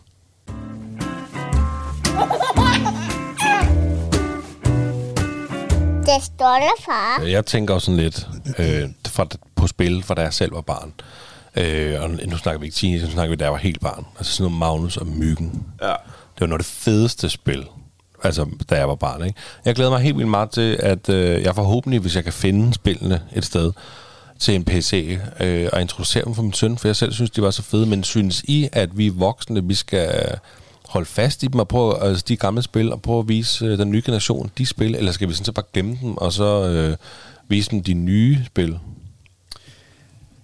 [6.16, 7.22] Det står der, far.
[7.22, 10.94] Jeg tænker også sådan lidt øh, fra, på spil, fra da jeg selv var barn.
[11.56, 14.06] Øh, og nu snakker vi ikke teenager, nu snakker vi, da jeg var helt barn.
[14.18, 15.64] Altså sådan noget Magnus og Myggen.
[15.82, 15.88] Ja.
[16.36, 17.66] Det var noget af det fedeste spil,
[18.24, 19.26] altså da jeg var barn.
[19.26, 19.40] Ikke?
[19.66, 22.74] Jeg glæder mig helt vildt meget til, at øh, jeg forhåbentlig, hvis jeg kan finde
[22.74, 23.72] spillene et sted,
[24.40, 27.42] til en PC øh, og introducere dem for min søn, for jeg selv synes, de
[27.42, 27.86] var så fede.
[27.86, 30.40] Men synes I, at vi voksne, vi skal
[30.94, 33.78] holde fast i dem og prøve altså de gamle spil og prøve at vise øh,
[33.78, 36.70] den nye generation de spil, eller skal vi sådan så bare glemme dem og så
[36.70, 36.98] øh,
[37.48, 38.80] vise dem de nye spil?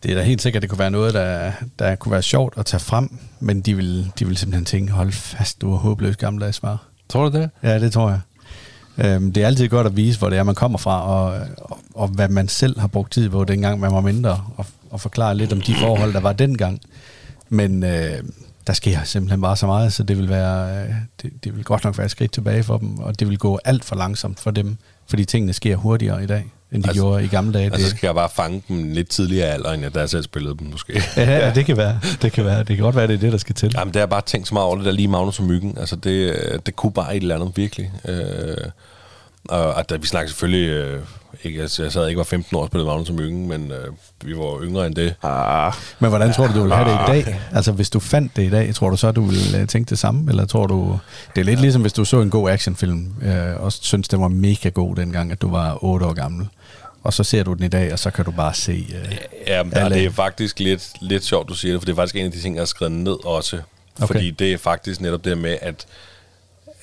[0.03, 2.65] Det er da helt sikkert, det kunne være noget, der, der kunne være sjovt at
[2.65, 6.57] tage frem, men de vil, de vil simpelthen tænke, hold fast, du er håbløs gammeldags
[6.57, 6.83] svar.
[7.09, 7.49] Tror du det?
[7.63, 8.19] Ja, det tror jeg.
[9.05, 11.79] Øhm, det er altid godt at vise, hvor det er, man kommer fra, og, og,
[11.93, 15.35] og hvad man selv har brugt tid på, dengang man var mindre, og, og forklare
[15.35, 16.81] lidt om de forhold, der var dengang.
[17.49, 18.23] Men øh,
[18.67, 20.89] der sker simpelthen bare så meget, så det vil, være, øh,
[21.21, 23.59] det, det vil godt nok være et skridt tilbage for dem, og det vil gå
[23.65, 27.23] alt for langsomt for dem, fordi tingene sker hurtigere i dag, end de altså, gjorde
[27.23, 27.65] i gamle dage.
[27.73, 30.67] Altså skal jeg bare fange dem lidt tidligere alder, end jeg da selv spillede dem
[30.67, 31.03] måske.
[31.17, 31.99] ja, ja, det kan være.
[32.21, 32.59] Det kan være.
[32.59, 33.71] Det kan godt være, det er det, der skal til.
[33.77, 35.77] Jamen, det har bare tænkt så meget over det der lige Magnus og Myggen.
[35.77, 37.91] Altså, det, det kunne bare et eller andet virkelig.
[38.05, 38.57] Øh,
[39.49, 40.69] og at, vi snakker selvfølgelig...
[40.69, 41.01] Øh,
[41.43, 43.87] ikke, altså, jeg sad ikke var 15 år på det Magnus og Myggen, men øh,
[44.23, 45.15] vi var yngre end det.
[45.23, 47.39] Ah, Men hvordan tror du, du ville have det i dag?
[47.53, 49.99] Altså, hvis du fandt det i dag, tror du så, du ville øh, tænke det
[49.99, 50.29] samme?
[50.31, 50.99] Eller tror du...
[51.35, 54.27] Det er lidt ligesom, hvis du så en god actionfilm, øh, og synes, den var
[54.27, 56.47] mega god dengang, at du var 8 år gammel.
[57.03, 58.85] Og så ser du den i dag, og så kan du bare se...
[58.95, 59.17] Øh,
[59.47, 61.91] Ja, men der, alle- det er faktisk lidt, lidt sjovt, du siger det, for det
[61.91, 63.55] er faktisk en af de ting, jeg har skrevet ned også.
[63.95, 64.07] Okay.
[64.07, 65.85] Fordi det er faktisk netop det med, at,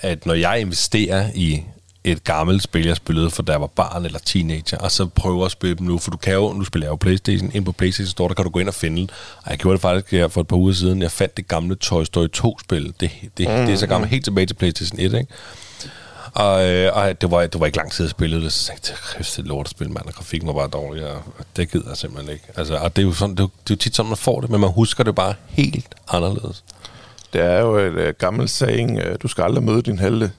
[0.01, 1.62] at når jeg investerer i
[2.07, 5.44] et gammelt spil, jeg spillede, for da jeg var barn eller teenager, og så prøver
[5.44, 7.72] at spille dem nu, for du kan jo, nu spiller jeg jo Playstation, ind på
[7.72, 9.11] Playstation Store, der kan du gå ind og finde den.
[9.42, 11.74] Og jeg gjorde det faktisk her for et par uger siden, jeg fandt det gamle
[11.74, 12.94] Toy Story 2-spil.
[13.00, 13.66] Det, det, mm.
[13.66, 15.26] det er så gammelt, helt tilbage til Playstation 1, ikke?
[16.34, 18.92] Og, øh, og det, var, det var ikke lang tid, at spille det, så tænkte
[18.92, 21.22] jeg, det er lort at spille, mand, og grafikken var bare dårlig, og
[21.57, 22.44] det gider jeg simpelthen ikke.
[22.57, 24.16] Altså, og det er, jo sådan, det, er jo, det er jo tit sådan, man
[24.16, 26.64] får det, men man husker det bare helt anderledes.
[27.32, 30.30] Det er jo et uh, gammelt saying, uh, du skal aldrig møde din helte.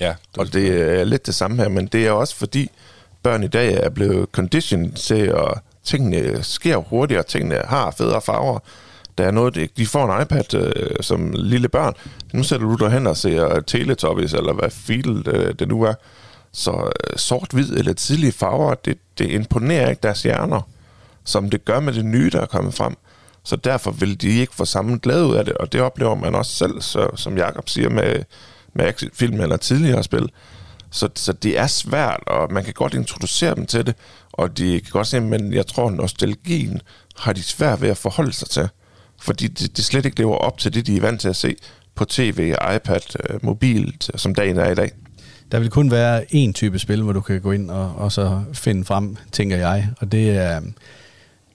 [0.00, 2.70] Ja, det og det er lidt det samme her, men det er også fordi,
[3.22, 8.58] børn i dag er blevet conditioned til, at tingene sker hurtigere, tingene har federe farver.
[9.18, 11.94] Der er noget, de får en iPad øh, som lille børn.
[12.32, 15.94] Nu sætter du dig hen og ser Teletubbies, eller hvad fil øh, det nu er.
[16.52, 20.60] Så øh, sort-hvid eller tidlige farver, det, det imponerer ikke deres hjerner,
[21.24, 22.96] som det gør med det nye, der er kommet frem.
[23.44, 26.34] Så derfor vil de ikke få samme glæde ud af det, og det oplever man
[26.34, 28.24] også selv, så, som Jakob siger, med,
[28.76, 30.28] med film eller tidligere spil.
[30.90, 33.94] Så, så det er svært, og man kan godt introducere dem til det,
[34.32, 36.80] og de kan godt sige, men jeg tror, nostalgien
[37.18, 38.68] har de svært ved at forholde sig til
[39.20, 41.56] fordi det, det slet ikke lever op til det, de er vant til at se
[41.94, 44.90] på tv, iPad, øh, mobil, som dagen er i dag.
[45.52, 48.42] Der vil kun være én type spil, hvor du kan gå ind og, og så
[48.52, 49.88] finde frem, tænker jeg.
[50.00, 50.60] Og det er,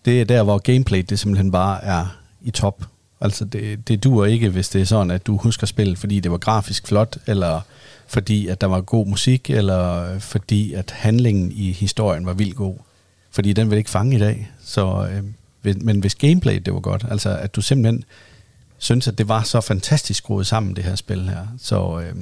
[0.05, 2.83] det er der, hvor gameplay det simpelthen bare er i top.
[3.21, 6.31] Altså det, det duer ikke, hvis det er sådan, at du husker spillet, fordi det
[6.31, 7.61] var grafisk flot, eller
[8.07, 12.75] fordi at der var god musik, eller fordi at handlingen i historien var vildt god.
[13.31, 14.51] Fordi den vil ikke fange i dag.
[14.63, 15.23] Så øh,
[15.63, 18.03] men hvis gameplay det var godt, altså at du simpelthen
[18.77, 22.15] synes, at det var så fantastisk skruet sammen, det her spil her, så, øh,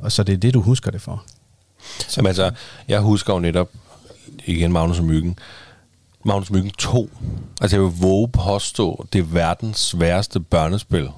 [0.00, 1.24] og så det er det, du husker det for.
[1.98, 2.14] Så.
[2.16, 2.50] Jamen altså,
[2.88, 3.70] jeg husker jo netop,
[4.44, 5.38] igen Magnus og Myggen,
[6.24, 7.10] Magnus Myggen 2.
[7.60, 11.08] Altså jeg vil våge påstå, det er verdens sværeste børnespil.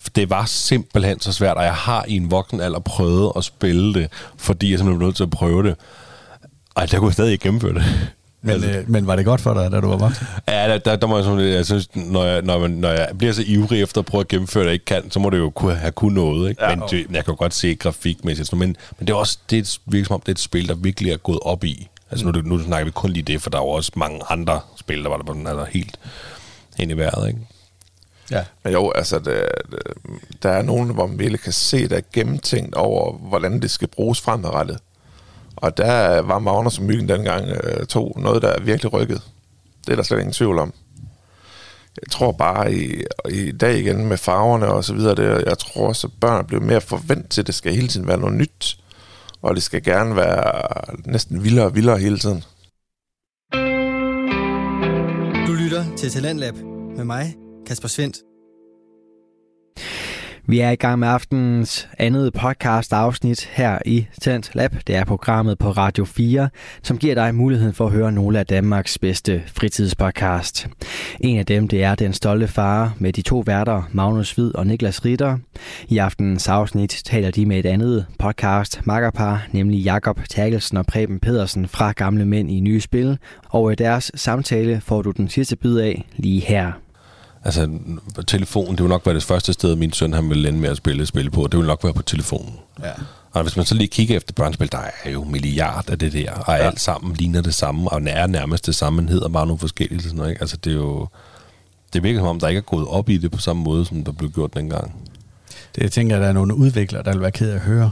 [0.00, 3.44] For det var simpelthen så svært, og jeg har i en voksen alder prøvet at
[3.44, 5.76] spille det, fordi jeg simpelthen blev nødt til at prøve det.
[6.76, 7.84] Ej, der kunne jeg stadig ikke gennemføre det.
[8.42, 10.26] Men, altså, øh, men var det godt for dig, da du var voksen?
[10.48, 13.08] Ja, der, der, der må jeg sådan, jeg synes, når jeg, når, man, når jeg
[13.18, 15.38] bliver så ivrig efter at prøve at gennemføre det, jeg ikke kan, så må det
[15.38, 16.50] jo kunne, have kun noget.
[16.50, 16.64] Ikke?
[16.64, 18.52] Ja, men det, jeg kan godt se grafikmæssigt.
[18.52, 21.12] Men, men det er også det virker som om, det er et spil, der virkelig
[21.12, 21.88] er gået op i.
[22.10, 24.60] Altså nu, nu snakker vi kun lige det, for der er jo også mange andre
[24.76, 25.98] spil, der var der på den altså, helt
[26.78, 27.28] ind i vejret.
[27.28, 27.40] Ikke?
[28.30, 28.44] Ja.
[28.64, 29.78] Men jo, altså, det, det,
[30.42, 33.88] der er nogen, hvor man virkelig kan se, der er gennemtænkt over, hvordan det skal
[33.88, 34.78] bruges fremadrettet.
[35.56, 39.22] Og der var Magnus som Myggen dengang øh, to noget, der virkelig rykket.
[39.86, 40.72] Det er der slet ingen tvivl om.
[42.02, 45.88] Jeg tror bare i, i dag igen med farverne og så videre, det, jeg tror
[45.88, 48.78] også, at børn bliver mere forventet til, at det skal hele tiden være noget nyt.
[49.42, 52.44] Og det skal gerne være næsten vildere og vildere hele tiden.
[55.46, 56.54] Du lytter til Talentlab
[56.96, 57.34] med mig,
[57.66, 58.16] Kasper Svendt.
[60.50, 64.74] Vi er i gang med aftenens andet podcast afsnit her i Tent Lab.
[64.86, 66.48] Det er programmet på Radio 4,
[66.82, 70.68] som giver dig muligheden for at høre nogle af Danmarks bedste fritidspodcast.
[71.20, 74.66] En af dem det er Den Stolte Far med de to værter Magnus Hvid og
[74.66, 75.38] Niklas Ritter.
[75.88, 81.20] I aftenens afsnit taler de med et andet podcast makkerpar, nemlig Jakob Terkelsen og Preben
[81.20, 83.18] Pedersen fra Gamle Mænd i Nye Spil.
[83.48, 86.87] Og i deres samtale får du den sidste bid af lige her.
[87.48, 87.68] Altså,
[88.26, 90.76] telefonen, det vil nok være det første sted, min søn han vil ende med at
[90.76, 91.48] spille spil på.
[91.52, 92.54] Det vil nok være på telefonen.
[92.82, 92.90] Ja.
[93.32, 96.32] Og hvis man så lige kigger efter børnespil, der er jo milliard af det der,
[96.32, 96.66] og ja.
[96.66, 100.02] alt sammen ligner det samme, og er nærmest det samme, men hedder bare nogle forskellige.
[100.02, 100.40] Sådan noget, ikke?
[100.40, 101.08] Altså, det er jo...
[101.92, 104.04] Det virker som om, der ikke er gået op i det på samme måde, som
[104.04, 104.94] der blev gjort dengang.
[105.74, 107.90] Det jeg tænker, at der er nogle udviklere, der vil være ked af at høre.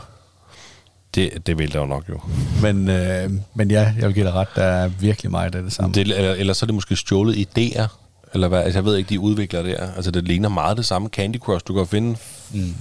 [1.15, 2.21] Det, det vil der jo nok jo.
[2.63, 5.73] Men, øh, men ja, jeg vil give dig ret, der er virkelig meget af det
[5.73, 5.95] samme.
[5.95, 8.06] Det, eller, eller så er det måske stjålet idéer
[8.37, 8.63] eller hvad?
[8.63, 9.93] Altså, jeg ved ikke, de udvikler det her.
[9.97, 11.67] Altså, det ligner meget det samme Candy Crush.
[11.69, 12.17] Du kan finde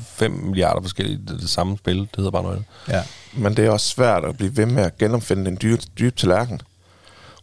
[0.08, 0.46] 5 mm.
[0.46, 2.00] milliarder forskellige det, det samme spil.
[2.00, 2.64] Det hedder bare noget.
[2.90, 3.04] Ja.
[3.34, 6.62] Men det er også svært at blive ved med at genopfinde den dybe, dybe tallerken.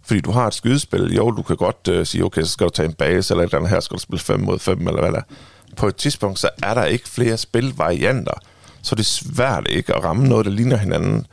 [0.05, 1.15] Fordi du har et skydespil.
[1.15, 3.49] Jo, du kan godt uh, sige, okay, så skal du tage en base, eller et
[3.49, 5.23] eller andet her, skal du spille 5 mod 5, eller hvad der
[5.77, 8.35] På et tidspunkt, så er der ikke flere spilvarianter.
[8.83, 11.27] Så det er svært ikke at ramme noget, der ligner hinanden.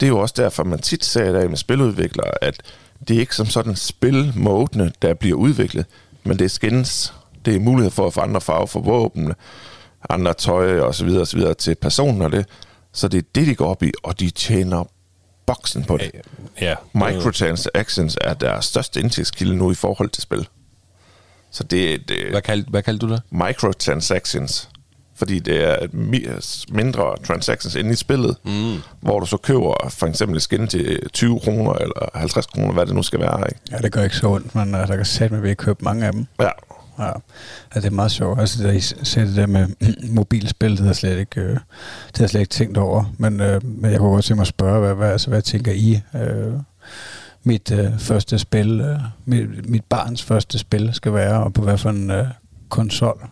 [0.00, 2.62] Det er jo også derfor, man tit ser i dag med spiludviklere, at
[3.08, 5.86] det er ikke som sådan spilmodene, der bliver udviklet
[6.24, 7.14] men det er skins.
[7.44, 9.32] Det er mulighed for at få andre farver for våben,
[10.10, 12.46] andre tøj og så videre, og så videre til personen og det.
[12.92, 14.84] Så det er det, de går op i, og de tjener
[15.46, 16.10] boksen på det.
[16.60, 16.74] Ja.
[16.94, 20.48] Microtransactions er deres største indtægtskilde nu i forhold til spil.
[21.50, 23.22] Så det, det hvad, kaldte, hvad kaldte du det?
[23.30, 24.68] Microtransactions.
[25.20, 25.76] Fordi det er
[26.72, 28.76] mindre transactions inde i spillet, mm.
[29.00, 32.86] hvor du så køber for eksempel et skin til 20 kroner eller 50 kroner, hvad
[32.86, 33.44] det nu skal være.
[33.48, 33.60] Ikke?
[33.70, 35.84] Ja, det gør ikke så ondt, men uh, der kan sætte med, at vi købe
[35.84, 36.26] mange af dem.
[36.40, 36.50] Ja,
[36.98, 37.06] Ja,
[37.74, 38.40] ja det er meget sjovt.
[38.40, 39.66] Altså, da I ser det der med
[40.16, 43.14] mobilspil, det har jeg slet ikke, øh, det har jeg slet ikke tænkt over.
[43.18, 45.72] Men, øh, men jeg kunne godt tænke mig at spørge, hvad, hvad, altså, hvad tænker
[45.72, 46.00] I?
[46.14, 46.52] Øh,
[47.44, 51.78] mit øh, første spil, øh, mit, mit barns første spil skal være, og på hvad
[51.78, 52.26] for en øh,
[52.68, 53.28] konsol?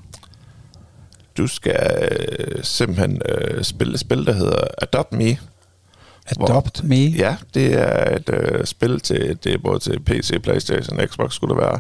[1.38, 5.38] Du skal øh, simpelthen øh, spille et spil, der hedder Adopt Me.
[6.26, 6.94] Adopt hvor, Me?
[6.94, 11.32] Ja, det er et øh, spil til, det er både til PC, Playstation og Xbox
[11.32, 11.78] skulle det være,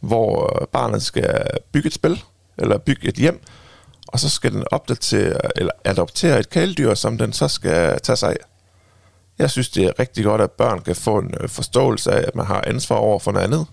[0.00, 2.22] hvor barnet skal bygge et spil,
[2.58, 3.42] eller bygge et hjem,
[4.08, 8.30] og så skal den opdatere, eller adoptere et kæledyr, som den så skal tage sig
[8.30, 8.36] af.
[9.38, 12.34] Jeg synes, det er rigtig godt, at børn kan få en øh, forståelse af, at
[12.34, 13.66] man har ansvar over for noget andet.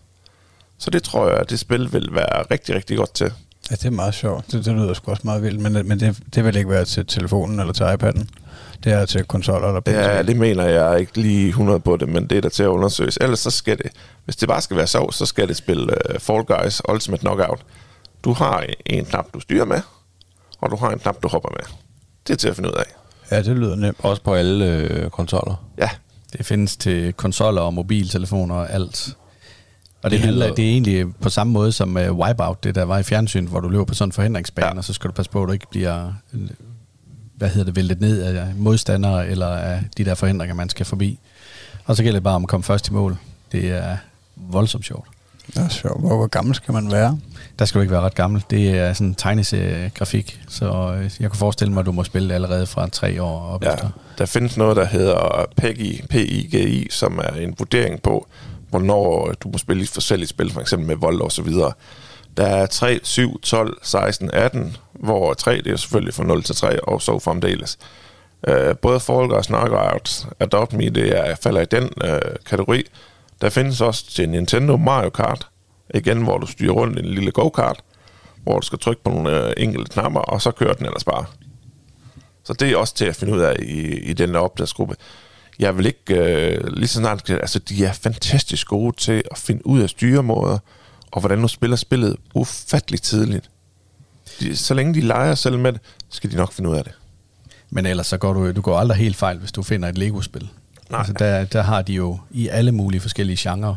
[0.78, 3.34] Så det tror jeg, at det spil vil være rigtig, rigtig godt til.
[3.70, 4.52] Ja, det er meget sjovt.
[4.52, 7.06] Det, det lyder sgu også meget vildt, men, men det, det vil ikke være til
[7.06, 8.26] telefonen eller til iPad'en.
[8.84, 9.92] Det er til konsoller eller PC.
[9.94, 12.68] Ja, det mener jeg ikke lige 100 på det, men det er der til at
[12.68, 13.18] undersøges.
[13.22, 13.92] Ellers så skal det,
[14.26, 17.60] hvis det bare skal være sov, så skal det spille uh, Fall Guys Ultimate Knockout.
[18.24, 19.82] Du har en knap, du styrer med,
[20.62, 21.76] og du har en knap, du hopper med.
[22.28, 22.86] Det er til at finde ud af.
[23.32, 23.98] Ja, det lyder nemt.
[24.00, 25.56] Også på alle øh, konsoller?
[25.78, 25.90] Ja.
[26.34, 29.18] Det findes til konsoller og mobiltelefoner og alt.
[30.02, 32.84] Og det, det, handler, det er egentlig på samme måde som uh, Wipeout, det der
[32.84, 34.78] var i fjernsyn, hvor du løber på sådan en forhindringsbane, ja.
[34.78, 36.14] og så skal du passe på, at du ikke bliver
[37.38, 41.20] hvad hedder det, væltet ned af modstandere eller af de der forhindringer, man skal forbi.
[41.86, 43.18] Og så gælder det bare om at komme først i mål.
[43.52, 43.98] Det er
[44.36, 45.08] voldsomt sjovt.
[45.48, 46.00] Det er sjovt.
[46.00, 47.20] Hvor, hvor gammel skal man være?
[47.60, 48.44] Der skal du ikke være ret gammel.
[48.50, 52.34] Det er sådan en tegneseriegrafik, så øh, jeg kan forestille mig, at du må spille
[52.34, 53.90] allerede fra tre år op ja, efter.
[54.18, 58.28] Der findes noget, der hedder PEGI, PIGI, som er en vurdering på,
[58.70, 61.74] hvornår du må spille i forskellige spil, for eksempel med vold og så videre.
[62.38, 66.56] Der er 3, 7, 12, 16, 18, hvor 3 det er selvfølgelig fra 0 til
[66.56, 67.78] 3, og så fremdeles.
[68.48, 72.84] Uh, både Fall Guys, Knockout, Adopt Me, det er, falder i den uh, kategori.
[73.42, 75.48] Der findes også til Nintendo Mario Kart,
[75.94, 77.80] igen, hvor du styrer rundt en lille go-kart,
[78.44, 81.26] hvor du skal trykke på nogle uh, enkelte knapper, og så kører den ellers bare.
[82.44, 84.96] Så det er også til at finde ud af i, i den opdagsgruppe.
[85.60, 89.68] Jeg vil ikke uh, lige så snart, altså de er fantastisk gode til at finde
[89.68, 90.58] ud af styremåder,
[91.12, 93.50] og hvordan du spiller spillet ufatteligt tidligt.
[94.40, 96.94] De, så længe de leger selv med det, skal de nok finde ud af det.
[97.70, 100.50] Men ellers så går du, du går aldrig helt fejl, hvis du finder et Lego-spil.
[100.90, 101.00] Nej.
[101.00, 103.76] Altså der, der har de jo i alle mulige forskellige genrer.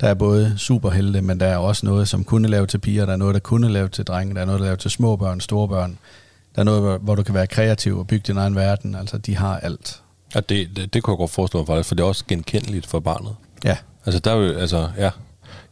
[0.00, 3.12] Der er både superhelte, men der er også noget, som kunne lave til piger, der
[3.12, 5.40] er noget, der kunne lave til drenge, der er noget, der lave til små børn,
[5.40, 5.98] store børn.
[6.54, 8.94] Der er noget, hvor du kan være kreativ og bygge din egen verden.
[8.94, 10.02] Altså, de har alt.
[10.34, 12.86] Ja, det, det, det kunne jeg godt forestille mig faktisk, for det er også genkendeligt
[12.86, 13.36] for barnet.
[13.64, 13.76] Ja.
[14.06, 15.10] Altså, der er jo, altså, ja,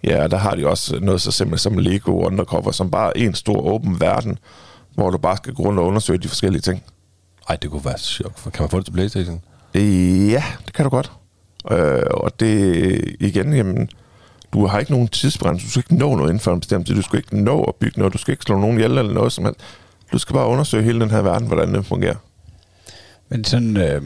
[0.05, 3.35] Ja, der har de også noget så simpelt som Lego Undercover, som bare er en
[3.35, 4.39] stor åben verden,
[4.95, 6.83] hvor du bare skal gå rundt og undersøge de forskellige ting.
[7.49, 8.43] Ej, det kunne være sjovt.
[8.43, 9.41] Kan man få det til Playstation?
[9.75, 11.13] Ja, det kan du godt.
[11.71, 13.89] Øh, og det igen, jamen,
[14.53, 15.67] du har ikke nogen tidsbrændelse.
[15.67, 16.95] Du skal ikke nå noget inden for en bestemt tid.
[16.95, 18.13] Du skal ikke nå at bygge noget.
[18.13, 19.61] Du skal ikke slå nogen ihjel eller noget som helst.
[20.13, 22.17] Du skal bare undersøge hele den her verden, hvordan det fungerer.
[23.29, 24.03] Men sådan øh,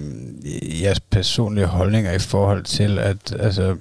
[0.83, 3.77] jeres personlige holdninger i forhold til, at altså,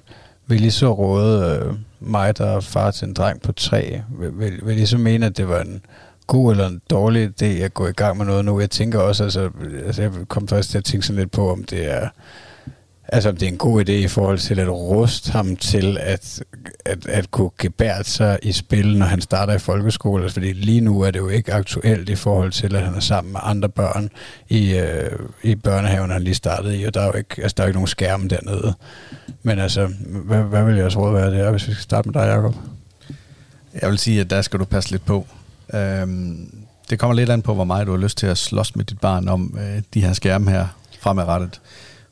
[0.47, 4.39] vil I så råde øh, mig, der er far til en dreng på tre, vil,
[4.39, 5.81] vil, vil I så mene, at det var en
[6.27, 8.59] god eller en dårlig idé at gå i gang med noget nu?
[8.59, 9.49] Jeg tænker også, altså,
[9.85, 12.09] altså jeg kom først til at tænke sådan lidt på, om det er
[13.07, 16.43] altså om det er en god idé i forhold til at ruste ham til at,
[16.85, 20.23] at, at kunne gebære sig i spil, når han starter i folkeskole.
[20.23, 22.99] Altså, fordi lige nu er det jo ikke aktuelt i forhold til, at han er
[22.99, 24.09] sammen med andre børn
[24.49, 25.11] i, øh,
[25.43, 27.69] i børnehaven, han lige startede i, og der er jo ikke, altså, der er jo
[27.69, 28.73] ikke nogen skærm dernede.
[29.43, 29.89] Men altså,
[30.25, 32.55] hvad, hvad vil jeres råd være det hvis vi skal starte med dig, Jacob?
[33.81, 35.27] Jeg vil sige, at der skal du passe lidt på.
[35.73, 36.51] Øhm,
[36.89, 38.99] det kommer lidt an på, hvor meget du har lyst til at slås med dit
[38.99, 40.67] barn om øh, de her skærme her
[40.99, 41.61] fremadrettet.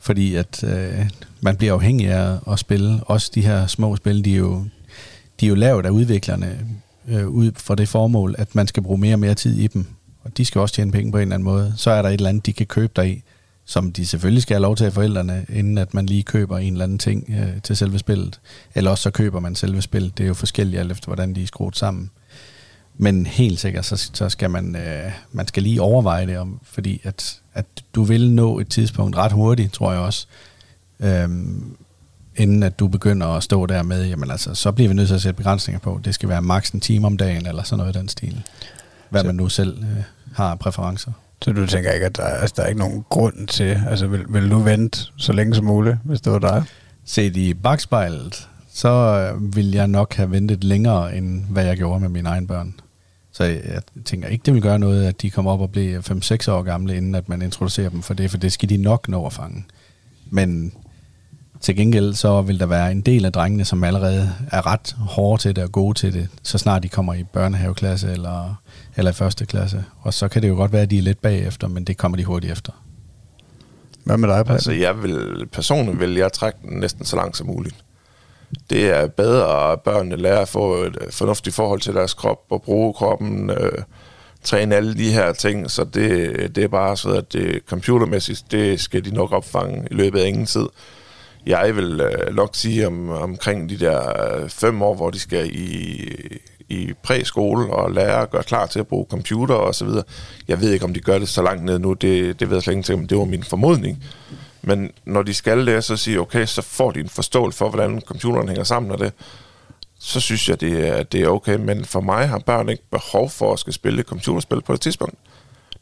[0.05, 1.09] Fordi at øh,
[1.41, 2.99] man bliver afhængig af at spille.
[3.03, 4.63] Også de her små spil, de er jo,
[5.39, 6.67] de er jo lavet af udviklerne
[7.07, 9.85] øh, ud for det formål, at man skal bruge mere og mere tid i dem.
[10.23, 11.73] Og de skal også tjene penge på en eller anden måde.
[11.77, 13.23] Så er der et eller andet, de kan købe dig i,
[13.65, 16.73] som de selvfølgelig skal have lov til af forældrene, inden at man lige køber en
[16.73, 18.39] eller anden ting øh, til selve spillet.
[18.75, 20.17] Eller også så køber man selve spillet.
[20.17, 22.11] Det er jo forskelligt alt efter, hvordan de er skruet sammen.
[22.97, 27.01] Men helt sikkert, så, så skal man, øh, man skal lige overveje det, om, fordi
[27.03, 30.27] at, at du vil nå et tidspunkt ret hurtigt, tror jeg også,
[30.99, 31.75] øhm,
[32.35, 35.15] inden at du begynder at stå der med, jamen altså, så bliver vi nødt til
[35.15, 35.99] at sætte begrænsninger på.
[36.05, 38.43] Det skal være maks en time om dagen, eller sådan noget i den stil.
[39.09, 39.27] Hvad så.
[39.27, 40.03] man nu selv øh,
[40.33, 41.11] har præferencer.
[41.41, 44.25] Så du tænker ikke, at der, altså, der er ikke nogen grund til, altså vil,
[44.29, 46.63] vil du vente så længe som muligt, hvis det var dig?
[47.05, 51.99] Set i bagspejlet, så øh, vil jeg nok have ventet længere, end hvad jeg gjorde
[51.99, 52.73] med mine egne børn.
[53.35, 56.01] Så jeg tænker ikke, det vil gøre noget, at de kommer op og bliver
[56.47, 59.07] 5-6 år gamle, inden at man introducerer dem for det, for det skal de nok
[59.09, 59.65] nå at fange.
[60.29, 60.73] Men
[61.65, 65.41] Til gengæld så vil der være en del af drengene, som allerede er ret hårde
[65.41, 68.61] til det og gode til det, så snart de kommer i børnehaveklasse eller,
[68.95, 69.83] eller i første klasse.
[70.01, 72.17] Og så kan det jo godt være, at de er lidt bagefter, men det kommer
[72.17, 72.71] de hurtigt efter.
[74.03, 74.53] Hvad med dig, Preben?
[74.53, 77.75] Altså, jeg vil, personligt vil jeg trække den næsten så langt som muligt.
[78.69, 82.39] Det er bedre, at børnene lærer at få et øh, fornuftigt forhold til deres krop
[82.49, 83.77] og bruge kroppen, øh,
[84.43, 88.79] træne alle de her ting, så det, det er bare så, at det computermæssigt, det
[88.79, 90.65] skal de nok opfange i løbet af ingen tid.
[91.45, 93.99] Jeg vil øh, nok sige om, omkring de der
[94.35, 96.09] øh, fem år, hvor de skal i,
[96.69, 100.03] i præskole og lære at gøre klar til at bruge computer og så videre.
[100.47, 102.63] Jeg ved ikke, om de gør det så langt ned nu, det, det ved jeg
[102.63, 104.03] slet ikke, men det var min formodning.
[104.67, 108.01] Men når de skal det, så siger okay, så får de en forståelse for, hvordan
[108.01, 109.13] computeren hænger sammen og det.
[109.99, 111.55] Så synes jeg, det er, det er okay.
[111.55, 115.15] Men for mig har børn ikke behov for at skal spille computerspil på et tidspunkt.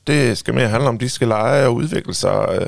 [0.08, 2.60] Det skal mere handle om, de skal lege og udvikle sig.
[2.62, 2.68] Øh,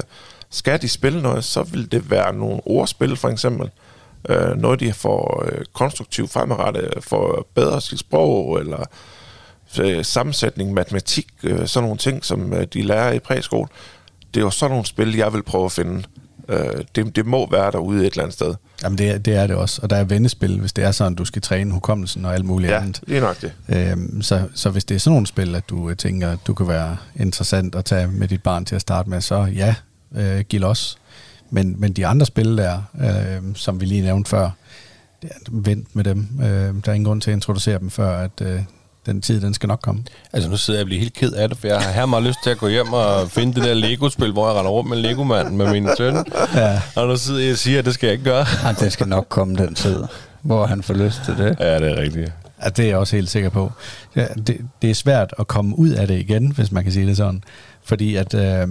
[0.50, 3.70] skal de spille noget, så vil det være nogle ordspil for eksempel.
[4.30, 8.84] Øh, noget, de får øh, konstruktivt fremadrettet, får bedre sit sprog, eller
[9.82, 13.68] øh, sammensætning, matematik, øh, sådan nogle ting, som øh, de lærer i præskole.
[14.36, 16.04] Det er jo sådan nogle spil, jeg vil prøve at finde.
[16.50, 16.66] Øh,
[16.96, 18.54] det, det må være derude et eller andet sted.
[18.84, 21.16] Jamen det, er- det er det også, og der er vendespil, hvis det er sådan,
[21.16, 23.02] du skal træne hukommelsen og alt muligt Ja, andet.
[23.08, 23.52] lige nok det.
[23.70, 26.54] Øhm, så, så hvis det er sådan nogle spil, at du øh, tænker, at du
[26.54, 29.76] kan være interessant at tage med dit barn til at starte med, så ja,
[30.16, 30.98] øh, giv los.
[31.50, 34.50] Men, men de andre spil der, øh, som vi lige nævnte før,
[35.22, 36.28] det er, vent med dem.
[36.40, 38.60] Øh, der er ingen grund til at introducere dem, før at øh,
[39.06, 40.04] den tid, den skal nok komme.
[40.34, 42.24] Altså nu sidder jeg og bliver helt ked af det, for jeg har her meget
[42.24, 44.98] lyst til at gå hjem og finde det der Lego-spil, hvor jeg render rundt med
[44.98, 46.26] Lego-manden med min søn.
[46.56, 46.82] Ja.
[46.96, 48.46] Og nu sidder jeg og siger, at det skal jeg ikke gøre.
[48.64, 50.04] Ja, det skal nok komme den tid,
[50.42, 51.56] hvor han får lyst til det.
[51.60, 52.32] Ja, det er rigtigt.
[52.64, 53.72] Ja, det er jeg også helt sikker på.
[54.16, 57.08] Ja, det, det er svært at komme ud af det igen, hvis man kan sige
[57.08, 57.44] det sådan.
[57.84, 58.68] Fordi at øh,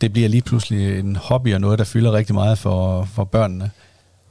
[0.00, 3.70] det bliver lige pludselig en hobby og noget, der fylder rigtig meget for, for børnene.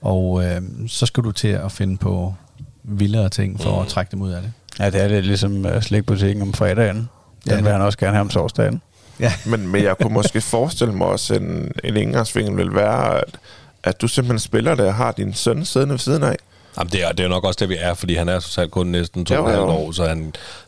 [0.02, 2.36] Og øh, så skal du til at finde på
[2.84, 4.52] vildere ting for at trække dem ud af det.
[4.80, 6.98] Ja, det er lidt ligesom uh, slikbutikken om fredagen.
[7.46, 8.82] Den Ja, vil han også gerne have om torsdagen.
[9.20, 9.34] Ja.
[9.46, 13.38] Men, men jeg kunne måske forestille mig også, en, en indgangsvinkel vil være, at,
[13.84, 16.36] at du simpelthen spiller det og har din søn siddende ved siden af.
[16.78, 18.70] Jamen, det, er, det er nok også det, vi er, fordi han er så selv
[18.70, 20.26] kun næsten to og år, så han,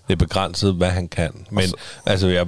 [0.08, 1.32] det er begrænset, hvad han kan.
[1.52, 1.76] Men så-
[2.06, 2.46] altså, jeg,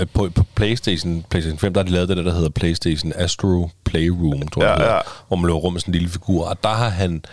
[0.00, 3.12] øh, på, på Playstation, Playstation 5, der har de lavet det, der, der hedder Playstation
[3.16, 5.00] Astro Playroom, tror Ja, jeg, hedder, ja.
[5.28, 6.46] hvor man løber rundt med sådan en lille figur.
[6.48, 7.24] Og der har han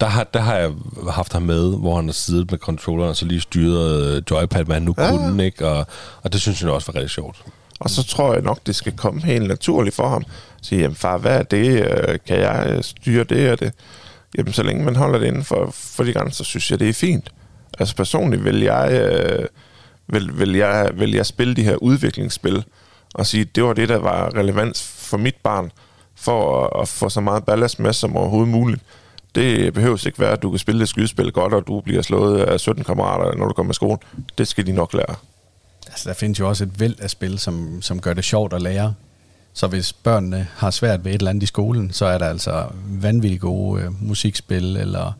[0.00, 0.70] der har, der har jeg
[1.10, 4.64] haft ham med, hvor han har siddet med controlleren og så lige styret øh, joypad,
[4.64, 5.10] hvad han nu Ja.
[5.10, 5.68] kunne, ikke?
[5.68, 5.86] Og,
[6.22, 7.36] og det synes jeg også var rigtig sjovt.
[7.80, 10.24] Og så tror jeg nok, det skal komme helt naturligt for ham.
[10.62, 11.84] Sige, jamen far, hvad er det?
[11.84, 13.72] Øh, Kan jeg øh, styre det og det?
[14.38, 16.92] Jamen, så længe man holder det inden for, for de grænser, synes jeg, det er
[16.92, 17.30] fint.
[17.78, 19.46] Altså personligt vil jeg, øh,
[20.06, 22.64] vil, vil jeg, vil jeg spille de her udviklingsspil,
[23.14, 25.72] og sige, det var det, der var relevant for mit barn,
[26.16, 28.82] for at, at få så meget ballast med som overhovedet muligt.
[29.34, 32.40] Det behøver ikke være, at du kan spille et skydespil godt, og du bliver slået
[32.40, 33.98] af 17 kammerater, når du kommer i skole.
[34.38, 35.14] Det skal de nok lære.
[35.86, 38.62] Altså, der findes jo også et væld af spil, som, som gør det sjovt at
[38.62, 38.94] lære.
[39.52, 42.66] Så hvis børnene har svært ved et eller andet i skolen, så er der altså
[42.86, 45.12] vanvittigt gode øh, musikspil, eller,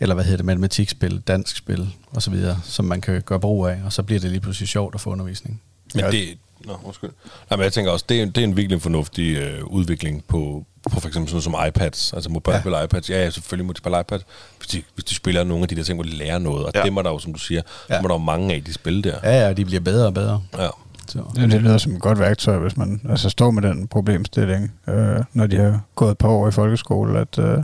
[0.00, 2.34] eller hvad hedder det, matematikspil, dansk spil osv.,
[2.64, 5.10] som man kan gøre brug af, og så bliver det lige pludselig sjovt at få
[5.10, 5.62] undervisning.
[5.94, 6.38] Men det...
[6.64, 7.10] Nå, undskyld.
[7.50, 10.66] Nej, men jeg tænker også, det er, det er en virkelig fornuftig øh, udvikling på,
[10.90, 12.12] på for eksempel sådan noget som iPads.
[12.12, 12.78] Altså må børn Ja.
[12.78, 12.84] ja.
[12.84, 13.10] iPads?
[13.10, 14.22] Ja, ja, selvfølgelig må de spille iPads,
[14.58, 16.64] hvis de, hvis de spiller nogle af de der ting, hvor de lærer noget.
[16.66, 16.80] Og Ja.
[16.80, 16.84] ja.
[16.86, 17.94] dem er der jo, som du siger, Ja.
[17.94, 17.98] ja.
[18.02, 19.16] er der jo mange af, de spil der.
[19.22, 20.42] Ja, ja, de bliver bedre og bedre.
[20.58, 20.68] Ja.
[21.08, 21.18] Så.
[21.36, 25.16] Det, det lyder som et godt værktøj, hvis man altså, står med den problemstilling, øh,
[25.32, 27.62] når de har gået et par år i folkeskole, at, øh,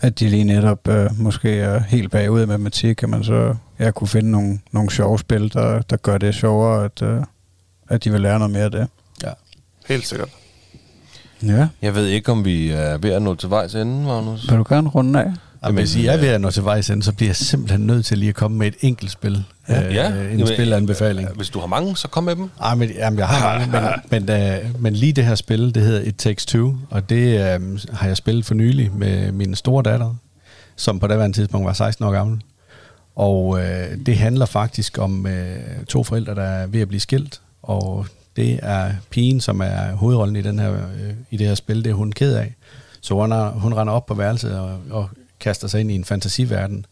[0.00, 3.90] at de lige netop øh, måske er helt bagud i matematik, kan man så ja,
[3.90, 7.20] kunne finde nogle, nogle sjove spil, der, der gør det sjovere, at, øh,
[7.88, 8.88] at de vil lære noget mere af det.
[9.24, 9.30] Ja.
[9.88, 10.28] Helt sikkert.
[11.42, 14.50] Ja, Jeg ved ikke, om vi er ved at nå til vejs ende, Magnus.
[14.50, 15.32] vil du gerne runde af?
[15.64, 18.04] Jamen, hvis I er ved at nå til vejs ende, så bliver jeg simpelthen nødt
[18.06, 19.44] til lige at komme med et enkelt spil.
[19.68, 20.06] Ja, Øh, ja.
[20.08, 21.28] en Jamen, spilanbefaling.
[21.36, 22.50] Hvis du har mange, så kom med dem.
[22.62, 23.72] Ej, men, jamen, jeg har mange,
[24.10, 27.40] men, men, øh, men lige det her spil, det hedder It Takes Two, og det
[27.40, 30.14] øh, har jeg spillet for nylig med min store datter,
[30.76, 32.40] som på daværende tidspunkt var 16 år gammel.
[33.16, 35.56] Og øh, det handler faktisk om øh,
[35.88, 38.06] to forældre, der er ved at blive skilt, og
[38.36, 41.90] det er pigen, som er hovedrollen i, den her, øh, i det her spil, det
[41.90, 42.54] er hun ked af.
[43.00, 45.08] Så hun, er, hun render op på værelset og, og
[45.40, 46.86] kaster sig ind i en fantasiverden.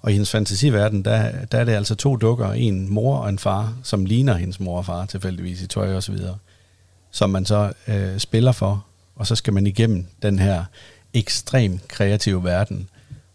[0.00, 3.38] Og i hendes fantasiverden, der, der er det altså to dukker, en mor og en
[3.38, 6.36] far, som ligner hendes mor og far tilfældigvis i tøj og så videre,
[7.10, 8.84] som man så øh, spiller for,
[9.16, 10.64] og så skal man igennem den her
[11.14, 12.88] ekstrem kreative verden,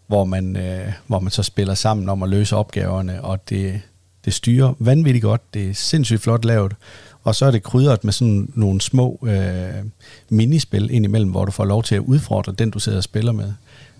[0.06, 3.80] hvor man, øh, hvor man så spiller sammen om at løse opgaverne, og det,
[4.24, 6.74] det styrer vanvittigt godt, det er sindssygt flot lavet,
[7.24, 9.84] og så er det krydret med sådan nogle små øh,
[10.28, 13.52] minispil indimellem, hvor du får lov til at udfordre den, du sidder og spiller med.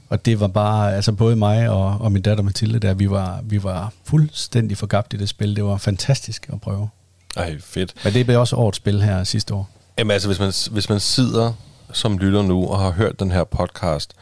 [0.08, 3.40] Og det var bare, altså både mig og, og min datter Mathilde, der vi var,
[3.44, 5.56] vi var fuldstændig forgabt i det spil.
[5.56, 6.88] Det var fantastisk at prøve.
[7.36, 7.94] Ej, fedt.
[8.04, 9.70] Men det blev også årets spil her sidste år.
[9.98, 11.52] Jamen altså, hvis man, hvis man sidder
[11.92, 14.14] som lytter nu og har hørt den her podcast,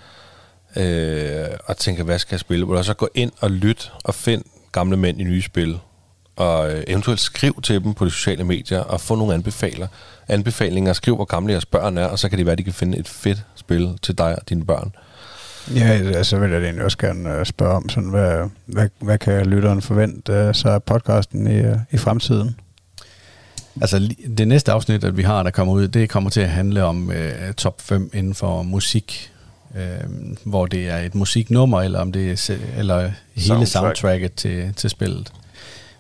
[0.77, 2.67] øh, og tænker, hvad skal jeg spille?
[2.67, 4.43] Vil du så gå ind og lytte og find
[4.73, 5.79] gamle mænd i nye spil,
[6.39, 9.87] og øh, eventuelt skriv til dem på de sociale medier, og få nogle anbefaler,
[10.29, 12.73] anbefalinger, skriv, hvor gamle jeres børn er, og så kan det være, at de kan
[12.73, 14.93] finde et fedt spil til dig og dine børn.
[15.75, 19.47] Ja, altså vil jeg egentlig også gerne øh, spørge om, sådan, hvad, hvad, hvad kan
[19.47, 22.57] lytteren forvente så af podcasten i, øh, i fremtiden?
[23.81, 26.85] Altså det næste afsnit, at vi har, der kommer ud, det kommer til at handle
[26.85, 29.33] om øh, top 5 inden for musik.
[29.77, 29.83] Øh,
[30.45, 33.69] hvor det er et musiknummer, eller om det er eller hele Soundtrack.
[33.69, 35.33] soundtracket til, til spillet.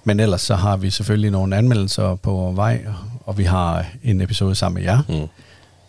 [0.09, 2.87] Men ellers så har vi selvfølgelig nogle anmeldelser på vej,
[3.27, 5.29] og vi har en episode sammen med jer, mm.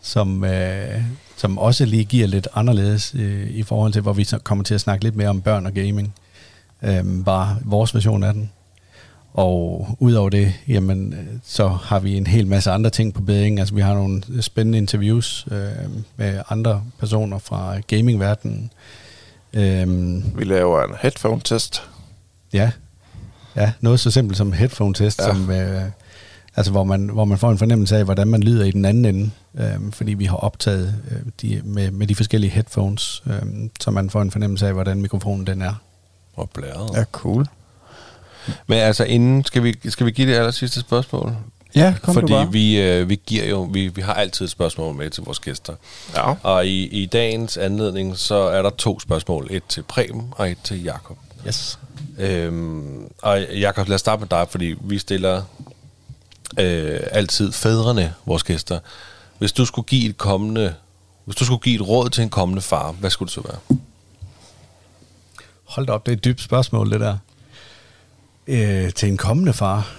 [0.01, 1.01] som, øh,
[1.37, 4.81] som også lige giver lidt anderledes øh, i forhold til, hvor vi kommer til at
[4.81, 6.13] snakke lidt mere om børn og gaming.
[6.83, 8.51] Øh, bare vores version af den.
[9.33, 13.59] Og udover det, jamen, så har vi en hel masse andre ting på bedring.
[13.59, 18.71] Altså, vi har nogle spændende interviews øh, med andre personer fra gamingverdenen.
[19.53, 21.81] Øhm, vi laver en headphone-test.
[22.53, 22.71] Ja,
[23.59, 25.25] ja noget så simpelt som headphone-test, ja.
[25.25, 25.83] som, øh,
[26.55, 29.05] altså, hvor, man, hvor man får en fornemmelse af, hvordan man lyder i den anden
[29.05, 29.31] ende.
[29.59, 33.41] Øh, fordi vi har optaget øh, de, med, med de forskellige headphones, øh,
[33.79, 35.73] så man får en fornemmelse af, hvordan mikrofonen den er.
[36.35, 36.97] Og blæret.
[36.97, 37.47] Ja, cool.
[38.67, 41.35] Men altså inden, skal vi, skal vi give det aller sidste spørgsmål?
[41.75, 42.51] Ja, kom Fordi du bare.
[42.51, 45.73] vi, øh, vi giver jo, vi, vi har altid et spørgsmål med til vores gæster.
[46.15, 46.33] Ja.
[46.43, 49.47] Og i, i dagens anledning, så er der to spørgsmål.
[49.51, 51.17] Et til Preben og et til Jakob.
[51.47, 51.79] Yes.
[52.17, 55.43] Øhm, og Jakob, lad os starte med dig, fordi vi stiller
[56.59, 58.79] øh, altid fædrene, vores gæster.
[59.37, 60.75] Hvis du skulle give et kommende,
[61.25, 63.79] hvis du skulle give et råd til en kommende far, hvad skulle det så være?
[65.63, 67.17] Hold da op, det er et dybt spørgsmål, det der
[68.47, 69.91] øh, til en kommende far?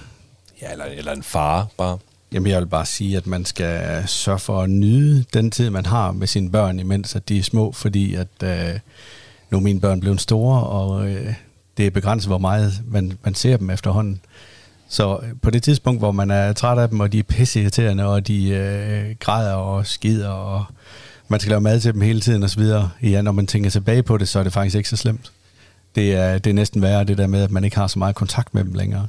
[0.63, 1.99] Ja, eller, eller en far bare.
[2.33, 5.87] Jamen, jeg vil bare sige, at man skal sørge for at nyde den tid, man
[5.87, 8.79] har med sine børn, imens at de er små, fordi at øh,
[9.51, 11.35] nu er mine børn blevet store, og øh,
[11.77, 14.21] det er begrænset, hvor meget man, man ser dem efterhånden.
[14.89, 18.07] Så øh, på det tidspunkt, hvor man er træt af dem, og de er pisseirriterende,
[18.07, 20.65] og de øh, græder og skider, og
[21.29, 22.63] man skal lave mad til dem hele tiden osv.,
[23.03, 25.33] ja, når man tænker tilbage på det, så er det faktisk ikke så slemt
[25.95, 28.15] det er, det er næsten værre det der med, at man ikke har så meget
[28.15, 29.09] kontakt med dem længere.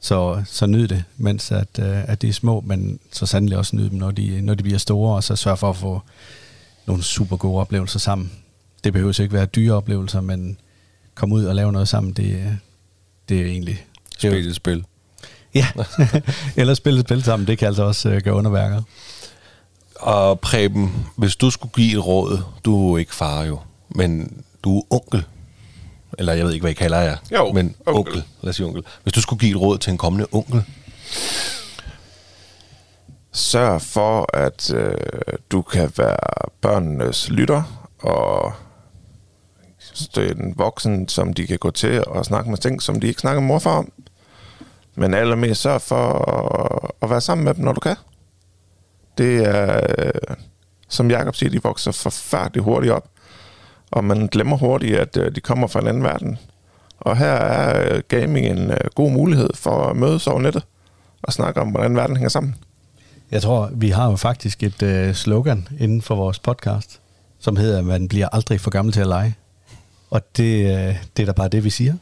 [0.00, 3.76] Så, så nyd det, mens at, øh, at de er små, men så sandelig også
[3.76, 6.02] nyd dem, når de, når de bliver store, og så sørg for at få
[6.86, 8.32] nogle super gode oplevelser sammen.
[8.86, 10.58] Det behøver ikke være dyre oplevelser, men
[11.14, 12.58] komme ud og lave noget sammen, det,
[13.28, 13.86] det er egentlig...
[14.18, 14.84] Spil et spil.
[15.54, 15.66] Ja,
[16.56, 18.82] eller spille et spil sammen, det kan altså også uh, gøre underværker.
[19.96, 23.58] Og Preben, hvis du skulle give et råd, du er ikke far jo,
[23.88, 25.24] men du er onkel
[26.18, 27.96] eller jeg ved ikke, hvad I kalder jer, jo, men onkel.
[27.96, 28.24] onkel.
[28.42, 28.82] Lad os sige onkel.
[29.02, 30.64] Hvis du skulle give et råd til en kommende onkel?
[33.32, 34.94] Sørg for, at øh,
[35.50, 38.52] du kan være børnenes lytter, og
[40.16, 43.40] en voksen, som de kan gå til og snakke med ting, som de ikke snakker
[43.40, 43.92] med morfar om.
[44.94, 47.96] Men allermest sørg for at, at være sammen med dem, når du kan.
[49.18, 49.80] Det er,
[50.88, 53.08] som Jakob siger, de vokser forfærdeligt hurtigt op
[53.90, 56.38] og man glemmer hurtigt, at øh, de kommer fra en anden verden.
[56.98, 60.62] Og her er øh, gaming en øh, god mulighed for at mødes over nettet
[61.22, 62.54] og snakke om, hvordan verden hænger sammen.
[63.30, 67.00] Jeg tror, vi har jo faktisk et øh, slogan inden for vores podcast,
[67.38, 69.34] som hedder, at man bliver aldrig for gammel til at lege.
[70.10, 71.94] Og det, øh, det er da bare det, vi siger.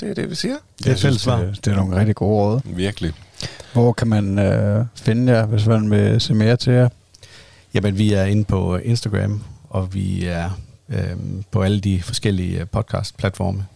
[0.00, 0.56] Det er det, vi siger.
[0.78, 1.38] Det er fælles svar.
[1.38, 2.60] Det, det er nogle rigtig gode råd.
[2.64, 3.12] Virkelig.
[3.72, 6.88] Hvor kan man øh, finde jer, hvis man vil se mere til jer?
[7.74, 10.50] Jamen, vi er inde på Instagram, og vi er
[10.88, 11.16] øh,
[11.50, 13.66] på alle de forskellige øh, podcast-platforme.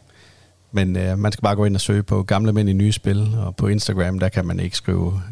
[0.72, 3.34] Men øh, man skal bare gå ind og søge på gamle mænd i nye spil,
[3.38, 5.22] og på Instagram, der kan man ikke skrive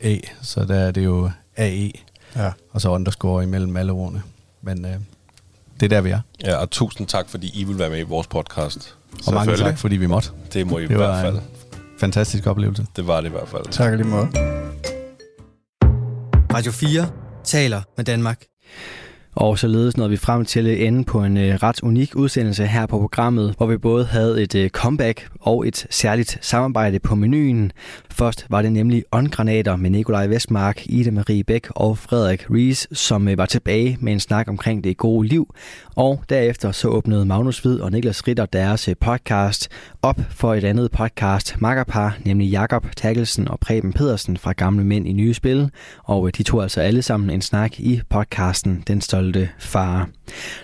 [0.00, 1.90] A, så der er det jo AE,
[2.36, 2.50] ja.
[2.70, 4.22] og så underscore imellem alle ordene.
[4.62, 4.96] Men øh,
[5.80, 6.20] det er der, vi er.
[6.44, 8.96] Ja, og tusind tak, fordi I vil være med i vores podcast.
[9.26, 10.30] Og mange tak, fordi vi måtte.
[10.52, 11.38] Det må I det i hvert fald.
[12.00, 12.86] fantastisk oplevelse.
[12.96, 13.62] Det var det i hvert fald.
[13.70, 14.28] Tak lige måde.
[16.54, 17.08] Radio 4
[17.44, 18.44] taler med Danmark.
[19.34, 22.98] Og således nåede vi frem til ende på en øh, ret unik udsendelse her på
[22.98, 27.72] programmet, hvor vi både havde et øh, comeback og et særligt samarbejde på menuen.
[28.20, 33.28] Først var det nemlig åndgranater med Nikolaj Vestmark, Ida Marie Bæk og Frederik Ries, som
[33.28, 35.54] øh, var tilbage med en snak omkring det gode liv.
[35.96, 39.68] Og derefter så åbnede Magnus Hvid og Niklas Ritter deres øh, podcast
[40.02, 45.08] op for et andet podcast, Makkerpar, nemlig Jakob Takkelsen og Preben Pedersen fra Gamle Mænd
[45.08, 45.70] i Nye Spil.
[46.04, 50.08] Og øh, de tog altså alle sammen en snak i podcasten Den Stolte Far.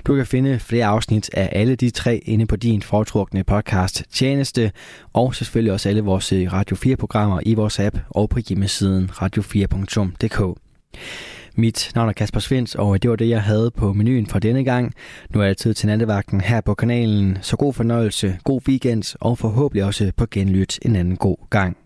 [0.07, 4.73] Du kan finde flere afsnit af alle de tre inde på din foretrukne podcast tjeneste,
[5.13, 10.59] og selvfølgelig også alle vores øh, Radio 4-programmer i vores app og på hjemmesiden radio4.dk.
[11.59, 14.65] Mit navn er Kasper Svens, og det var det, jeg havde på menuen for denne
[14.65, 14.95] gang.
[15.31, 19.39] Nu er det tid til nattevagten her på kanalen, så god fornøjelse, god weekend og
[19.39, 21.77] forhåbentlig også på genlyt en anden god gang.